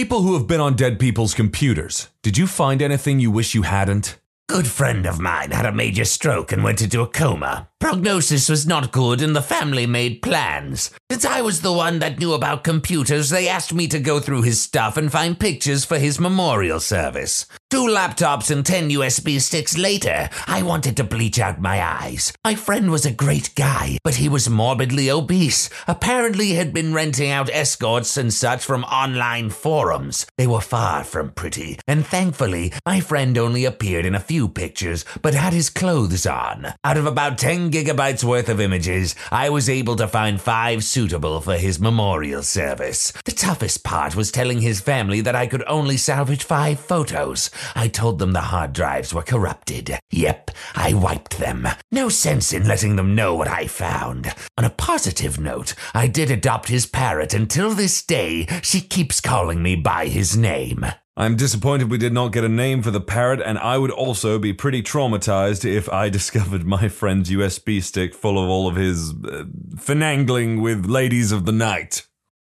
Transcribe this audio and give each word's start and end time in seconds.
People 0.00 0.22
who 0.22 0.32
have 0.32 0.46
been 0.46 0.60
on 0.60 0.76
dead 0.76 0.98
people's 0.98 1.34
computers, 1.34 2.08
did 2.22 2.38
you 2.38 2.46
find 2.46 2.80
anything 2.80 3.20
you 3.20 3.30
wish 3.30 3.54
you 3.54 3.64
hadn't? 3.64 4.18
Good 4.48 4.66
friend 4.66 5.04
of 5.04 5.20
mine 5.20 5.50
had 5.50 5.66
a 5.66 5.72
major 5.72 6.06
stroke 6.06 6.52
and 6.52 6.64
went 6.64 6.80
into 6.80 7.02
a 7.02 7.06
coma. 7.06 7.69
Prognosis 7.80 8.50
was 8.50 8.66
not 8.66 8.92
good, 8.92 9.22
and 9.22 9.34
the 9.34 9.40
family 9.40 9.86
made 9.86 10.20
plans. 10.20 10.90
Since 11.10 11.24
I 11.24 11.40
was 11.40 11.62
the 11.62 11.72
one 11.72 11.98
that 12.00 12.18
knew 12.18 12.34
about 12.34 12.62
computers, 12.62 13.30
they 13.30 13.48
asked 13.48 13.72
me 13.72 13.88
to 13.88 13.98
go 13.98 14.20
through 14.20 14.42
his 14.42 14.60
stuff 14.60 14.98
and 14.98 15.10
find 15.10 15.40
pictures 15.40 15.86
for 15.86 15.98
his 15.98 16.20
memorial 16.20 16.78
service. 16.78 17.46
Two 17.70 17.86
laptops 17.86 18.50
and 18.50 18.66
10 18.66 18.90
USB 18.90 19.40
sticks 19.40 19.78
later, 19.78 20.28
I 20.46 20.62
wanted 20.62 20.96
to 20.98 21.04
bleach 21.04 21.38
out 21.38 21.60
my 21.60 21.82
eyes. 21.82 22.32
My 22.44 22.54
friend 22.54 22.90
was 22.90 23.06
a 23.06 23.12
great 23.12 23.54
guy, 23.54 23.96
but 24.04 24.16
he 24.16 24.28
was 24.28 24.50
morbidly 24.50 25.10
obese. 25.10 25.70
Apparently, 25.88 26.46
he 26.46 26.54
had 26.56 26.74
been 26.74 26.92
renting 26.92 27.30
out 27.30 27.48
escorts 27.50 28.16
and 28.16 28.32
such 28.32 28.62
from 28.62 28.84
online 28.84 29.50
forums. 29.50 30.26
They 30.36 30.46
were 30.46 30.60
far 30.60 31.02
from 31.02 31.30
pretty, 31.30 31.78
and 31.86 32.04
thankfully, 32.04 32.72
my 32.84 33.00
friend 33.00 33.38
only 33.38 33.64
appeared 33.64 34.04
in 34.04 34.14
a 34.14 34.20
few 34.20 34.48
pictures, 34.48 35.04
but 35.22 35.34
had 35.34 35.52
his 35.52 35.70
clothes 35.70 36.26
on. 36.26 36.74
Out 36.84 36.96
of 36.98 37.06
about 37.06 37.38
10 37.70 37.84
gigabytes 37.84 38.24
worth 38.24 38.48
of 38.48 38.60
images, 38.60 39.14
I 39.30 39.48
was 39.50 39.68
able 39.68 39.96
to 39.96 40.08
find 40.08 40.40
five 40.40 40.82
suitable 40.82 41.40
for 41.40 41.56
his 41.56 41.80
memorial 41.80 42.42
service. 42.42 43.12
The 43.24 43.32
toughest 43.32 43.84
part 43.84 44.16
was 44.16 44.32
telling 44.32 44.60
his 44.60 44.80
family 44.80 45.20
that 45.20 45.36
I 45.36 45.46
could 45.46 45.62
only 45.66 45.96
salvage 45.96 46.44
five 46.44 46.80
photos. 46.80 47.50
I 47.74 47.88
told 47.88 48.18
them 48.18 48.32
the 48.32 48.40
hard 48.40 48.72
drives 48.72 49.14
were 49.14 49.22
corrupted. 49.22 49.98
Yep, 50.10 50.50
I 50.74 50.94
wiped 50.94 51.38
them. 51.38 51.68
No 51.90 52.08
sense 52.08 52.52
in 52.52 52.66
letting 52.66 52.96
them 52.96 53.14
know 53.14 53.34
what 53.34 53.48
I 53.48 53.66
found. 53.66 54.34
On 54.58 54.64
a 54.64 54.70
positive 54.70 55.38
note, 55.38 55.74
I 55.94 56.06
did 56.06 56.30
adopt 56.30 56.68
his 56.68 56.86
parrot, 56.86 57.34
and 57.34 57.48
till 57.48 57.74
this 57.74 58.02
day, 58.02 58.46
she 58.62 58.80
keeps 58.80 59.20
calling 59.20 59.62
me 59.62 59.76
by 59.76 60.06
his 60.06 60.36
name. 60.36 60.86
I'm 61.16 61.36
disappointed 61.36 61.90
we 61.90 61.98
did 61.98 62.12
not 62.12 62.32
get 62.32 62.44
a 62.44 62.48
name 62.48 62.82
for 62.82 62.90
the 62.90 63.00
parrot, 63.00 63.40
and 63.44 63.58
I 63.58 63.78
would 63.78 63.90
also 63.90 64.38
be 64.38 64.52
pretty 64.52 64.82
traumatized 64.82 65.64
if 65.64 65.88
I 65.88 66.08
discovered 66.18 66.64
my 66.64 66.88
friend's 66.88 67.30
USB 67.30 67.82
stick 67.82 68.14
full 68.14 68.42
of 68.42 68.48
all 68.48 68.68
of 68.68 68.76
his 68.76 69.10
uh, 69.10 69.44
finangling 69.74 70.62
with 70.62 70.86
ladies 70.86 71.32
of 71.32 71.46
the 71.46 71.52
night. 71.52 72.06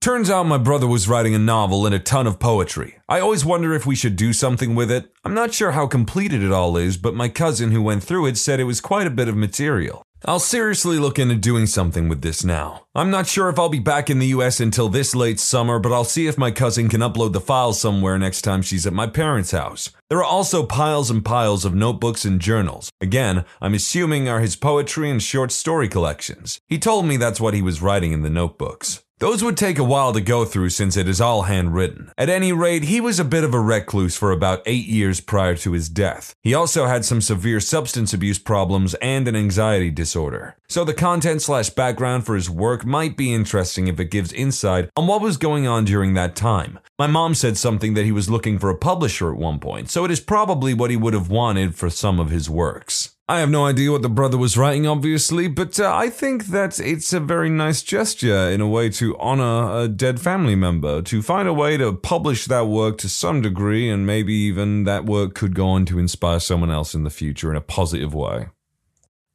Turns 0.02 0.28
out 0.28 0.46
my 0.46 0.58
brother 0.58 0.88
was 0.88 1.08
writing 1.08 1.32
a 1.32 1.38
novel 1.38 1.86
and 1.86 1.94
a 1.94 2.00
ton 2.00 2.26
of 2.26 2.40
poetry. 2.40 2.98
I 3.08 3.20
always 3.20 3.44
wonder 3.44 3.72
if 3.72 3.86
we 3.86 3.94
should 3.94 4.16
do 4.16 4.32
something 4.32 4.74
with 4.74 4.90
it. 4.90 5.12
I'm 5.24 5.32
not 5.32 5.54
sure 5.54 5.70
how 5.70 5.86
completed 5.86 6.42
it 6.42 6.50
all 6.50 6.76
is, 6.76 6.96
but 6.96 7.14
my 7.14 7.28
cousin 7.28 7.70
who 7.70 7.80
went 7.80 8.02
through 8.02 8.26
it 8.26 8.36
said 8.36 8.58
it 8.58 8.64
was 8.64 8.80
quite 8.80 9.06
a 9.06 9.10
bit 9.10 9.28
of 9.28 9.36
material. 9.36 10.02
I'll 10.24 10.38
seriously 10.38 11.00
look 11.00 11.18
into 11.18 11.34
doing 11.34 11.66
something 11.66 12.08
with 12.08 12.22
this 12.22 12.44
now. 12.44 12.86
I'm 12.94 13.10
not 13.10 13.26
sure 13.26 13.48
if 13.48 13.58
I'll 13.58 13.68
be 13.68 13.80
back 13.80 14.08
in 14.08 14.20
the 14.20 14.28
US 14.28 14.60
until 14.60 14.88
this 14.88 15.16
late 15.16 15.40
summer, 15.40 15.80
but 15.80 15.92
I'll 15.92 16.04
see 16.04 16.28
if 16.28 16.38
my 16.38 16.52
cousin 16.52 16.88
can 16.88 17.00
upload 17.00 17.32
the 17.32 17.40
files 17.40 17.80
somewhere 17.80 18.16
next 18.18 18.42
time 18.42 18.62
she's 18.62 18.86
at 18.86 18.92
my 18.92 19.08
parents' 19.08 19.50
house. 19.50 19.90
There 20.10 20.18
are 20.18 20.24
also 20.24 20.64
piles 20.64 21.10
and 21.10 21.24
piles 21.24 21.64
of 21.64 21.74
notebooks 21.74 22.24
and 22.24 22.40
journals. 22.40 22.88
Again, 23.00 23.44
I'm 23.60 23.74
assuming 23.74 24.28
are 24.28 24.40
his 24.40 24.54
poetry 24.54 25.10
and 25.10 25.20
short 25.20 25.50
story 25.50 25.88
collections. 25.88 26.60
He 26.68 26.78
told 26.78 27.04
me 27.04 27.16
that's 27.16 27.40
what 27.40 27.54
he 27.54 27.62
was 27.62 27.82
writing 27.82 28.12
in 28.12 28.22
the 28.22 28.30
notebooks. 28.30 29.02
Those 29.22 29.44
would 29.44 29.56
take 29.56 29.78
a 29.78 29.84
while 29.84 30.12
to 30.14 30.20
go 30.20 30.44
through 30.44 30.70
since 30.70 30.96
it 30.96 31.06
is 31.06 31.20
all 31.20 31.42
handwritten. 31.42 32.10
At 32.18 32.28
any 32.28 32.52
rate, 32.52 32.82
he 32.82 33.00
was 33.00 33.20
a 33.20 33.24
bit 33.24 33.44
of 33.44 33.54
a 33.54 33.60
recluse 33.60 34.16
for 34.16 34.32
about 34.32 34.62
eight 34.66 34.86
years 34.86 35.20
prior 35.20 35.54
to 35.58 35.70
his 35.70 35.88
death. 35.88 36.34
He 36.42 36.54
also 36.54 36.86
had 36.86 37.04
some 37.04 37.20
severe 37.20 37.60
substance 37.60 38.12
abuse 38.12 38.40
problems 38.40 38.94
and 38.94 39.28
an 39.28 39.36
anxiety 39.36 39.92
disorder. 39.92 40.56
So 40.68 40.82
the 40.84 40.92
content 40.92 41.40
slash 41.40 41.70
background 41.70 42.26
for 42.26 42.34
his 42.34 42.50
work 42.50 42.84
might 42.84 43.16
be 43.16 43.32
interesting 43.32 43.86
if 43.86 44.00
it 44.00 44.10
gives 44.10 44.32
insight 44.32 44.90
on 44.96 45.06
what 45.06 45.22
was 45.22 45.36
going 45.36 45.68
on 45.68 45.84
during 45.84 46.14
that 46.14 46.34
time. 46.34 46.80
My 46.98 47.06
mom 47.06 47.36
said 47.36 47.56
something 47.56 47.94
that 47.94 48.04
he 48.04 48.10
was 48.10 48.28
looking 48.28 48.58
for 48.58 48.70
a 48.70 48.76
publisher 48.76 49.30
at 49.30 49.38
one 49.38 49.60
point, 49.60 49.88
so 49.88 50.04
it 50.04 50.10
is 50.10 50.18
probably 50.18 50.74
what 50.74 50.90
he 50.90 50.96
would 50.96 51.14
have 51.14 51.30
wanted 51.30 51.76
for 51.76 51.90
some 51.90 52.18
of 52.18 52.30
his 52.30 52.50
works. 52.50 53.14
I 53.32 53.38
have 53.38 53.48
no 53.48 53.64
idea 53.64 53.90
what 53.90 54.02
the 54.02 54.10
brother 54.10 54.36
was 54.36 54.58
writing, 54.58 54.86
obviously, 54.86 55.48
but 55.48 55.80
uh, 55.80 55.90
I 55.90 56.10
think 56.10 56.48
that 56.48 56.78
it's 56.78 57.14
a 57.14 57.18
very 57.18 57.48
nice 57.48 57.82
gesture 57.82 58.50
in 58.50 58.60
a 58.60 58.68
way 58.68 58.90
to 58.90 59.16
honor 59.16 59.84
a 59.84 59.88
dead 59.88 60.20
family 60.20 60.54
member, 60.54 61.00
to 61.00 61.22
find 61.22 61.48
a 61.48 61.54
way 61.54 61.78
to 61.78 61.94
publish 61.94 62.44
that 62.44 62.66
work 62.66 62.98
to 62.98 63.08
some 63.08 63.40
degree, 63.40 63.88
and 63.88 64.04
maybe 64.04 64.34
even 64.34 64.84
that 64.84 65.06
work 65.06 65.32
could 65.34 65.54
go 65.54 65.68
on 65.68 65.86
to 65.86 65.98
inspire 65.98 66.40
someone 66.40 66.70
else 66.70 66.94
in 66.94 67.04
the 67.04 67.10
future 67.10 67.50
in 67.50 67.56
a 67.56 67.62
positive 67.62 68.12
way. 68.12 68.48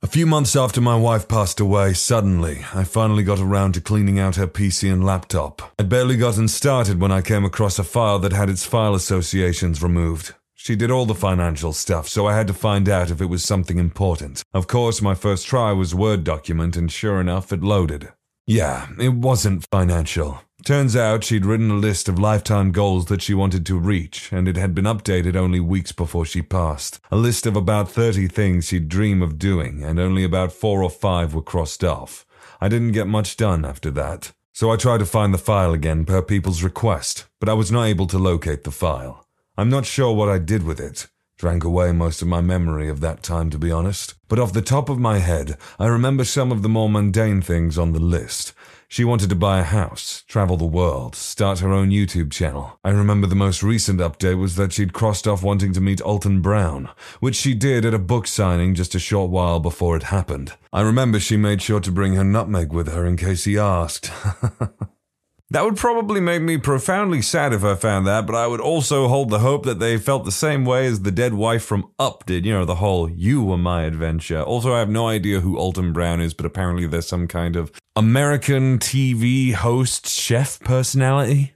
A 0.03 0.07
few 0.07 0.27
months 0.27 0.55
after 0.55 0.79
my 0.79 0.95
wife 0.95 1.27
passed 1.27 1.59
away, 1.59 1.93
suddenly, 1.93 2.63
I 2.75 2.83
finally 2.83 3.23
got 3.23 3.39
around 3.39 3.73
to 3.73 3.81
cleaning 3.81 4.19
out 4.19 4.35
her 4.35 4.45
PC 4.45 4.93
and 4.93 5.03
laptop. 5.03 5.73
I'd 5.79 5.89
barely 5.89 6.17
gotten 6.17 6.47
started 6.49 7.01
when 7.01 7.11
I 7.11 7.23
came 7.23 7.45
across 7.45 7.79
a 7.79 7.83
file 7.83 8.19
that 8.19 8.31
had 8.31 8.47
its 8.47 8.63
file 8.63 8.93
associations 8.93 9.81
removed. 9.81 10.35
She 10.59 10.75
did 10.75 10.89
all 10.89 11.05
the 11.05 11.13
financial 11.15 11.71
stuff, 11.71 12.09
so 12.09 12.25
I 12.25 12.35
had 12.35 12.47
to 12.47 12.53
find 12.53 12.89
out 12.89 13.11
if 13.11 13.21
it 13.21 13.27
was 13.27 13.43
something 13.43 13.77
important. 13.77 14.43
Of 14.55 14.65
course, 14.65 15.03
my 15.03 15.13
first 15.13 15.45
try 15.45 15.71
was 15.71 15.93
Word 15.93 16.23
document, 16.23 16.75
and 16.75 16.91
sure 16.91 17.21
enough, 17.21 17.53
it 17.53 17.61
loaded. 17.61 18.09
Yeah, 18.47 18.87
it 18.99 19.13
wasn't 19.13 19.67
financial. 19.71 20.41
Turns 20.65 20.95
out 20.95 21.23
she'd 21.23 21.45
written 21.45 21.69
a 21.69 21.75
list 21.75 22.09
of 22.09 22.17
lifetime 22.17 22.71
goals 22.71 23.05
that 23.05 23.21
she 23.21 23.35
wanted 23.35 23.67
to 23.67 23.77
reach, 23.77 24.31
and 24.33 24.47
it 24.47 24.57
had 24.57 24.73
been 24.73 24.85
updated 24.85 25.35
only 25.35 25.59
weeks 25.59 25.91
before 25.91 26.25
she 26.25 26.41
passed. 26.41 26.99
A 27.11 27.15
list 27.15 27.45
of 27.45 27.55
about 27.55 27.91
30 27.91 28.27
things 28.27 28.65
she'd 28.65 28.89
dream 28.89 29.21
of 29.21 29.37
doing, 29.37 29.83
and 29.83 29.99
only 29.99 30.23
about 30.23 30.51
four 30.51 30.81
or 30.81 30.89
five 30.89 31.35
were 31.35 31.43
crossed 31.43 31.83
off. 31.83 32.25
I 32.59 32.67
didn't 32.67 32.93
get 32.93 33.07
much 33.07 33.37
done 33.37 33.63
after 33.63 33.91
that. 33.91 34.31
So 34.53 34.71
I 34.71 34.75
tried 34.75 34.97
to 34.99 35.05
find 35.05 35.35
the 35.35 35.37
file 35.37 35.71
again 35.71 36.03
per 36.03 36.23
people's 36.23 36.63
request, 36.63 37.25
but 37.39 37.47
I 37.47 37.53
was 37.53 37.71
not 37.71 37.85
able 37.85 38.07
to 38.07 38.17
locate 38.17 38.63
the 38.63 38.71
file. 38.71 39.26
I'm 39.59 39.71
not 39.71 39.87
sure 39.87 40.13
what 40.13 40.29
I 40.29 40.37
did 40.37 40.61
with 40.61 40.79
it. 40.79 41.07
Drank 41.39 41.63
away 41.63 41.91
most 41.91 42.21
of 42.21 42.27
my 42.27 42.41
memory 42.41 42.89
of 42.89 42.99
that 42.99 43.23
time, 43.23 43.49
to 43.49 43.57
be 43.57 43.71
honest. 43.71 44.13
But 44.27 44.37
off 44.37 44.53
the 44.53 44.61
top 44.61 44.87
of 44.87 44.99
my 44.99 45.17
head, 45.17 45.57
I 45.79 45.87
remember 45.87 46.25
some 46.25 46.51
of 46.51 46.61
the 46.61 46.69
more 46.69 46.87
mundane 46.87 47.41
things 47.41 47.75
on 47.75 47.93
the 47.93 47.99
list. 47.99 48.53
She 48.87 49.03
wanted 49.03 49.29
to 49.29 49.35
buy 49.35 49.59
a 49.59 49.63
house, 49.63 50.23
travel 50.27 50.57
the 50.57 50.65
world, 50.65 51.15
start 51.15 51.57
her 51.59 51.73
own 51.73 51.89
YouTube 51.89 52.31
channel. 52.31 52.79
I 52.83 52.91
remember 52.91 53.25
the 53.25 53.35
most 53.35 53.63
recent 53.63 53.99
update 53.99 54.37
was 54.37 54.57
that 54.57 54.73
she'd 54.73 54.93
crossed 54.93 55.27
off 55.27 55.41
wanting 55.41 55.73
to 55.73 55.81
meet 55.81 56.01
Alton 56.01 56.41
Brown, 56.41 56.89
which 57.19 57.35
she 57.35 57.55
did 57.55 57.83
at 57.83 57.95
a 57.95 57.99
book 57.99 58.27
signing 58.27 58.75
just 58.75 58.93
a 58.93 58.99
short 58.99 59.31
while 59.31 59.59
before 59.59 59.97
it 59.97 60.03
happened. 60.03 60.53
I 60.71 60.81
remember 60.81 61.19
she 61.19 61.35
made 61.35 61.63
sure 61.63 61.79
to 61.79 61.91
bring 61.91 62.13
her 62.13 62.23
nutmeg 62.23 62.71
with 62.71 62.93
her 62.93 63.07
in 63.07 63.17
case 63.17 63.45
he 63.45 63.57
asked. 63.57 64.11
That 65.49 65.63
would 65.63 65.77
probably 65.77 66.19
make 66.19 66.41
me 66.41 66.57
profoundly 66.57 67.21
sad 67.21 67.53
if 67.53 67.63
I 67.63 67.75
found 67.75 68.05
that, 68.05 68.25
but 68.25 68.35
I 68.35 68.47
would 68.47 68.59
also 68.59 69.07
hold 69.07 69.29
the 69.29 69.39
hope 69.39 69.63
that 69.63 69.79
they 69.79 69.97
felt 69.97 70.25
the 70.25 70.31
same 70.31 70.65
way 70.65 70.85
as 70.87 71.03
the 71.03 71.11
dead 71.11 71.33
wife 71.33 71.63
from 71.63 71.89
Up 71.97 72.25
did. 72.25 72.45
You 72.45 72.53
know, 72.53 72.65
the 72.65 72.75
whole 72.75 73.09
"you 73.09 73.41
were 73.41 73.57
my 73.57 73.83
adventure." 73.83 74.41
Also, 74.41 74.73
I 74.73 74.79
have 74.79 74.89
no 74.89 75.07
idea 75.07 75.39
who 75.39 75.57
Alton 75.57 75.93
Brown 75.93 76.19
is, 76.19 76.33
but 76.33 76.45
apparently 76.45 76.85
there's 76.85 77.07
some 77.07 77.29
kind 77.29 77.55
of 77.55 77.71
American 77.95 78.77
TV 78.77 79.53
host 79.53 80.09
chef 80.09 80.59
personality. 80.59 81.53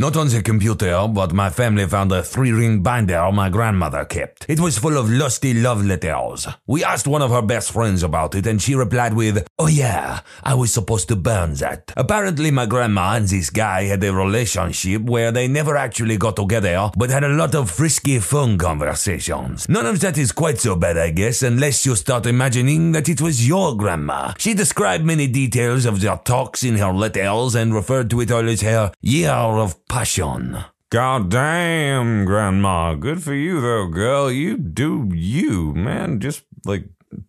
Not 0.00 0.16
on 0.16 0.28
the 0.28 0.40
computer, 0.42 1.06
but 1.08 1.34
my 1.34 1.50
family 1.50 1.86
found 1.86 2.10
a 2.10 2.22
three 2.22 2.52
ring 2.52 2.82
binder 2.82 3.30
my 3.32 3.50
grandmother 3.50 4.06
kept. 4.06 4.46
It 4.48 4.58
was 4.58 4.78
full 4.78 4.96
of 4.96 5.10
lusty 5.10 5.52
love 5.52 5.84
letters. 5.84 6.48
We 6.66 6.82
asked 6.82 7.06
one 7.06 7.20
of 7.20 7.30
her 7.30 7.42
best 7.42 7.72
friends 7.72 8.02
about 8.02 8.34
it, 8.34 8.46
and 8.46 8.62
she 8.62 8.74
replied 8.74 9.12
with, 9.12 9.46
Oh, 9.58 9.66
yeah, 9.66 10.20
I 10.42 10.54
was 10.54 10.72
supposed 10.72 11.08
to 11.08 11.16
burn 11.16 11.52
that. 11.56 11.92
Apparently, 11.98 12.50
my 12.50 12.64
grandma 12.64 13.16
and 13.16 13.28
this 13.28 13.50
guy 13.50 13.82
had 13.82 14.02
a 14.02 14.10
relationship 14.10 15.02
where 15.02 15.30
they 15.32 15.48
never 15.48 15.76
actually 15.76 16.16
got 16.16 16.36
together, 16.36 16.90
but 16.96 17.10
had 17.10 17.24
a 17.24 17.28
lot 17.28 17.54
of 17.54 17.70
frisky 17.70 18.20
phone 18.20 18.56
conversations. 18.56 19.68
None 19.68 19.84
of 19.84 20.00
that 20.00 20.16
is 20.16 20.32
quite 20.32 20.60
so 20.60 20.76
bad, 20.76 20.96
I 20.96 21.10
guess, 21.10 21.42
unless 21.42 21.84
you 21.84 21.94
start 21.94 22.24
imagining 22.24 22.92
that 22.92 23.10
it 23.10 23.20
was 23.20 23.46
your 23.46 23.76
grandma. 23.76 24.32
She 24.38 24.54
described 24.54 25.04
many 25.04 25.26
details 25.26 25.84
of 25.84 26.00
their 26.00 26.16
talks 26.16 26.64
in 26.64 26.78
her 26.78 26.90
letters 26.90 27.54
and 27.54 27.74
referred 27.74 28.08
to 28.08 28.22
it 28.22 28.30
all 28.30 28.48
as 28.48 28.62
her 28.62 28.92
year 29.02 29.28
of 29.28 29.76
passion. 29.90 30.56
God 30.90 31.30
damn, 31.30 32.24
Grandma. 32.24 32.94
Good 32.94 33.24
for 33.24 33.34
you, 33.34 33.60
though, 33.60 33.88
girl. 33.88 34.30
You 34.30 34.56
do 34.56 35.10
you, 35.12 35.74
man. 35.74 36.20
Just 36.20 36.44
like, 36.64 36.84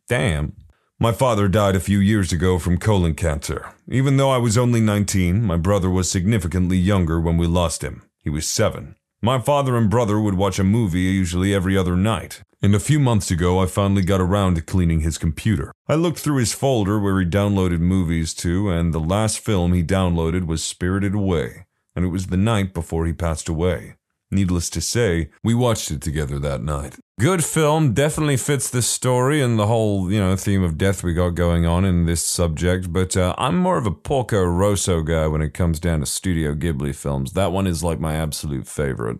damn. 0.08 0.56
My 1.00 1.12
father 1.12 1.48
died 1.48 1.76
a 1.76 1.80
few 1.80 1.98
years 1.98 2.32
ago 2.32 2.60
from 2.60 2.78
colon 2.78 3.16
cancer. 3.16 3.74
Even 3.90 4.18
though 4.18 4.30
I 4.30 4.38
was 4.38 4.60
only 4.60 4.80
19, 4.80 5.42
my 5.42 5.58
brother 5.58 5.90
was 5.90 6.12
significantly 6.12 6.78
younger 6.78 7.20
when 7.20 7.36
we 7.36 7.48
lost 7.48 7.84
him. 7.84 8.04
He 8.20 8.30
was 8.30 8.48
seven. 8.48 8.96
My 9.24 9.40
father 9.40 9.76
and 9.76 9.90
brother 9.90 10.20
would 10.20 10.36
watch 10.36 10.60
a 10.60 10.64
movie 10.64 11.00
usually 11.00 11.56
every 11.56 11.76
other 11.76 11.96
night. 11.96 12.44
And 12.62 12.76
a 12.76 12.80
few 12.80 13.00
months 13.00 13.32
ago, 13.32 13.60
I 13.60 13.66
finally 13.66 14.04
got 14.04 14.22
around 14.22 14.54
to 14.54 14.62
cleaning 14.62 15.00
his 15.00 15.18
computer. 15.18 15.72
I 15.88 15.96
looked 15.96 16.20
through 16.20 16.38
his 16.38 16.54
folder 16.54 17.00
where 17.00 17.20
he 17.20 17.26
downloaded 17.26 17.80
movies 17.80 18.36
to, 18.36 18.70
and 18.70 18.94
the 18.94 19.00
last 19.00 19.40
film 19.40 19.74
he 19.74 19.84
downloaded 19.84 20.46
was 20.46 20.64
Spirited 20.64 21.16
Away 21.16 21.66
and 21.96 22.06
it 22.06 22.10
was 22.10 22.28
the 22.28 22.38
night 22.38 22.74
before 22.74 23.06
he 23.06 23.14
passed 23.14 23.50
away. 23.50 23.96
Needless 24.34 24.70
to 24.70 24.82
say, 24.82 25.30
we 25.44 25.54
watched 25.54 25.92
it 25.92 26.02
together 26.02 26.40
that 26.40 26.64
night. 26.64 26.96
Good 27.20 27.44
film, 27.44 27.94
definitely 27.94 28.38
fits 28.38 28.70
the 28.70 28.82
story 28.82 29.42
and 29.42 29.60
the 29.60 29.68
whole, 29.68 30.10
you 30.10 30.20
know, 30.20 30.38
theme 30.38 30.64
of 30.64 30.78
death 30.78 31.04
we 31.04 31.14
got 31.14 31.32
going 31.32 31.66
on 31.66 31.84
in 31.84 32.06
this 32.06 32.26
subject, 32.26 32.94
but 32.94 33.18
uh, 33.18 33.36
I'm 33.38 33.58
more 33.58 33.78
of 33.78 33.86
a 33.86 33.92
Porco 33.92 34.42
Rosso 34.44 35.02
guy 35.02 35.28
when 35.28 35.42
it 35.42 35.54
comes 35.54 35.82
down 35.82 36.00
to 36.00 36.06
Studio 36.06 36.56
Ghibli 36.56 36.96
films. 36.96 37.34
That 37.34 37.52
one 37.52 37.68
is 37.68 37.84
like 37.84 38.00
my 38.00 38.16
absolute 38.16 38.68
favorite. 38.68 39.20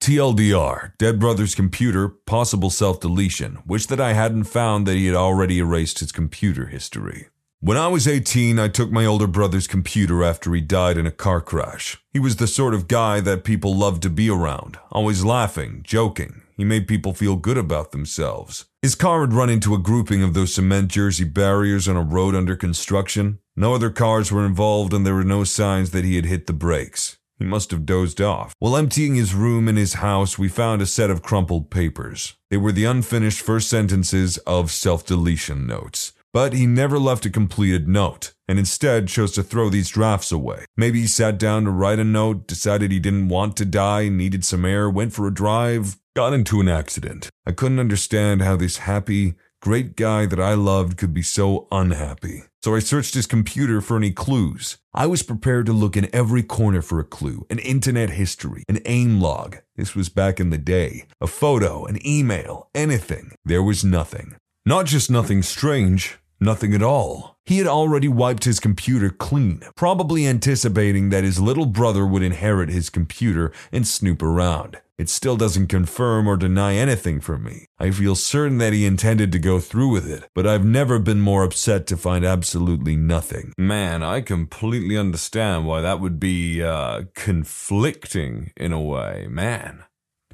TLDR, 0.00 0.92
Dead 0.98 1.18
Brother's 1.18 1.54
computer, 1.54 2.08
possible 2.08 2.70
self 2.70 3.00
deletion. 3.00 3.58
Wish 3.66 3.86
that 3.86 4.00
I 4.00 4.12
hadn't 4.12 4.44
found 4.44 4.86
that 4.86 4.94
he 4.96 5.06
had 5.06 5.16
already 5.16 5.58
erased 5.58 5.98
his 5.98 6.12
computer 6.12 6.66
history. 6.66 7.28
When 7.64 7.78
I 7.78 7.88
was 7.88 8.06
18, 8.06 8.58
I 8.58 8.68
took 8.68 8.90
my 8.90 9.06
older 9.06 9.26
brother's 9.26 9.66
computer 9.66 10.22
after 10.22 10.52
he 10.52 10.60
died 10.60 10.98
in 10.98 11.06
a 11.06 11.10
car 11.10 11.40
crash. 11.40 11.96
He 12.12 12.18
was 12.18 12.36
the 12.36 12.46
sort 12.46 12.74
of 12.74 12.88
guy 12.88 13.20
that 13.20 13.42
people 13.42 13.74
loved 13.74 14.02
to 14.02 14.10
be 14.10 14.28
around, 14.28 14.78
always 14.92 15.24
laughing, 15.24 15.80
joking. 15.82 16.42
He 16.58 16.62
made 16.62 16.86
people 16.86 17.14
feel 17.14 17.36
good 17.36 17.56
about 17.56 17.90
themselves. 17.90 18.66
His 18.82 18.94
car 18.94 19.22
had 19.22 19.32
run 19.32 19.48
into 19.48 19.74
a 19.74 19.78
grouping 19.78 20.22
of 20.22 20.34
those 20.34 20.52
cement 20.52 20.88
jersey 20.90 21.24
barriers 21.24 21.88
on 21.88 21.96
a 21.96 22.02
road 22.02 22.34
under 22.34 22.54
construction. 22.54 23.38
No 23.56 23.74
other 23.74 23.88
cars 23.88 24.30
were 24.30 24.44
involved, 24.44 24.92
and 24.92 25.06
there 25.06 25.14
were 25.14 25.24
no 25.24 25.42
signs 25.42 25.90
that 25.92 26.04
he 26.04 26.16
had 26.16 26.26
hit 26.26 26.46
the 26.46 26.52
brakes. 26.52 27.16
He 27.38 27.46
must 27.46 27.70
have 27.70 27.86
dozed 27.86 28.20
off. 28.20 28.52
While 28.58 28.76
emptying 28.76 29.14
his 29.14 29.34
room 29.34 29.68
in 29.68 29.76
his 29.76 29.94
house, 29.94 30.38
we 30.38 30.48
found 30.50 30.82
a 30.82 30.86
set 30.86 31.08
of 31.08 31.22
crumpled 31.22 31.70
papers. 31.70 32.34
They 32.50 32.58
were 32.58 32.72
the 32.72 32.84
unfinished 32.84 33.40
first 33.40 33.70
sentences 33.70 34.36
of 34.46 34.70
self 34.70 35.06
deletion 35.06 35.66
notes. 35.66 36.12
But 36.34 36.52
he 36.52 36.66
never 36.66 36.98
left 36.98 37.24
a 37.26 37.30
completed 37.30 37.86
note, 37.86 38.34
and 38.48 38.58
instead 38.58 39.06
chose 39.06 39.30
to 39.32 39.44
throw 39.44 39.70
these 39.70 39.88
drafts 39.88 40.32
away. 40.32 40.64
Maybe 40.76 41.00
he 41.00 41.06
sat 41.06 41.38
down 41.38 41.62
to 41.64 41.70
write 41.70 42.00
a 42.00 42.04
note, 42.04 42.48
decided 42.48 42.90
he 42.90 42.98
didn't 42.98 43.28
want 43.28 43.56
to 43.58 43.64
die, 43.64 44.08
needed 44.08 44.44
some 44.44 44.64
air, 44.64 44.90
went 44.90 45.12
for 45.12 45.28
a 45.28 45.32
drive, 45.32 45.96
got 46.16 46.32
into 46.32 46.60
an 46.60 46.68
accident. 46.68 47.30
I 47.46 47.52
couldn't 47.52 47.78
understand 47.78 48.42
how 48.42 48.56
this 48.56 48.78
happy, 48.78 49.34
great 49.62 49.94
guy 49.94 50.26
that 50.26 50.40
I 50.40 50.54
loved 50.54 50.96
could 50.96 51.14
be 51.14 51.22
so 51.22 51.68
unhappy. 51.70 52.42
So 52.64 52.74
I 52.74 52.80
searched 52.80 53.14
his 53.14 53.26
computer 53.26 53.80
for 53.80 53.96
any 53.96 54.10
clues. 54.10 54.78
I 54.92 55.06
was 55.06 55.22
prepared 55.22 55.66
to 55.66 55.72
look 55.72 55.96
in 55.96 56.12
every 56.12 56.42
corner 56.42 56.82
for 56.82 56.98
a 56.98 57.04
clue, 57.04 57.46
an 57.48 57.60
internet 57.60 58.10
history, 58.10 58.64
an 58.68 58.80
AIM 58.86 59.20
log. 59.20 59.58
This 59.76 59.94
was 59.94 60.08
back 60.08 60.40
in 60.40 60.50
the 60.50 60.58
day. 60.58 61.04
A 61.20 61.28
photo, 61.28 61.84
an 61.84 62.04
email, 62.04 62.70
anything. 62.74 63.30
There 63.44 63.62
was 63.62 63.84
nothing. 63.84 64.34
Not 64.66 64.86
just 64.86 65.10
nothing 65.10 65.42
strange, 65.42 66.16
Nothing 66.40 66.74
at 66.74 66.82
all. 66.82 67.38
He 67.46 67.58
had 67.58 67.66
already 67.66 68.08
wiped 68.08 68.44
his 68.44 68.60
computer 68.60 69.10
clean, 69.10 69.62
probably 69.76 70.26
anticipating 70.26 71.10
that 71.10 71.24
his 71.24 71.40
little 71.40 71.66
brother 71.66 72.06
would 72.06 72.22
inherit 72.22 72.70
his 72.70 72.90
computer 72.90 73.52
and 73.70 73.86
snoop 73.86 74.22
around. 74.22 74.78
It 74.96 75.08
still 75.08 75.36
doesn't 75.36 75.66
confirm 75.66 76.28
or 76.28 76.36
deny 76.36 76.74
anything 76.74 77.20
for 77.20 77.36
me. 77.36 77.66
I 77.78 77.90
feel 77.90 78.14
certain 78.14 78.58
that 78.58 78.72
he 78.72 78.86
intended 78.86 79.32
to 79.32 79.38
go 79.40 79.58
through 79.58 79.88
with 79.88 80.08
it, 80.08 80.28
but 80.34 80.46
I've 80.46 80.64
never 80.64 80.98
been 81.00 81.20
more 81.20 81.42
upset 81.42 81.86
to 81.88 81.96
find 81.96 82.24
absolutely 82.24 82.94
nothing. 82.94 83.52
Man, 83.58 84.02
I 84.04 84.20
completely 84.20 84.96
understand 84.96 85.66
why 85.66 85.80
that 85.80 86.00
would 86.00 86.20
be, 86.20 86.62
uh, 86.62 87.02
conflicting 87.14 88.52
in 88.56 88.72
a 88.72 88.80
way. 88.80 89.26
Man. 89.28 89.84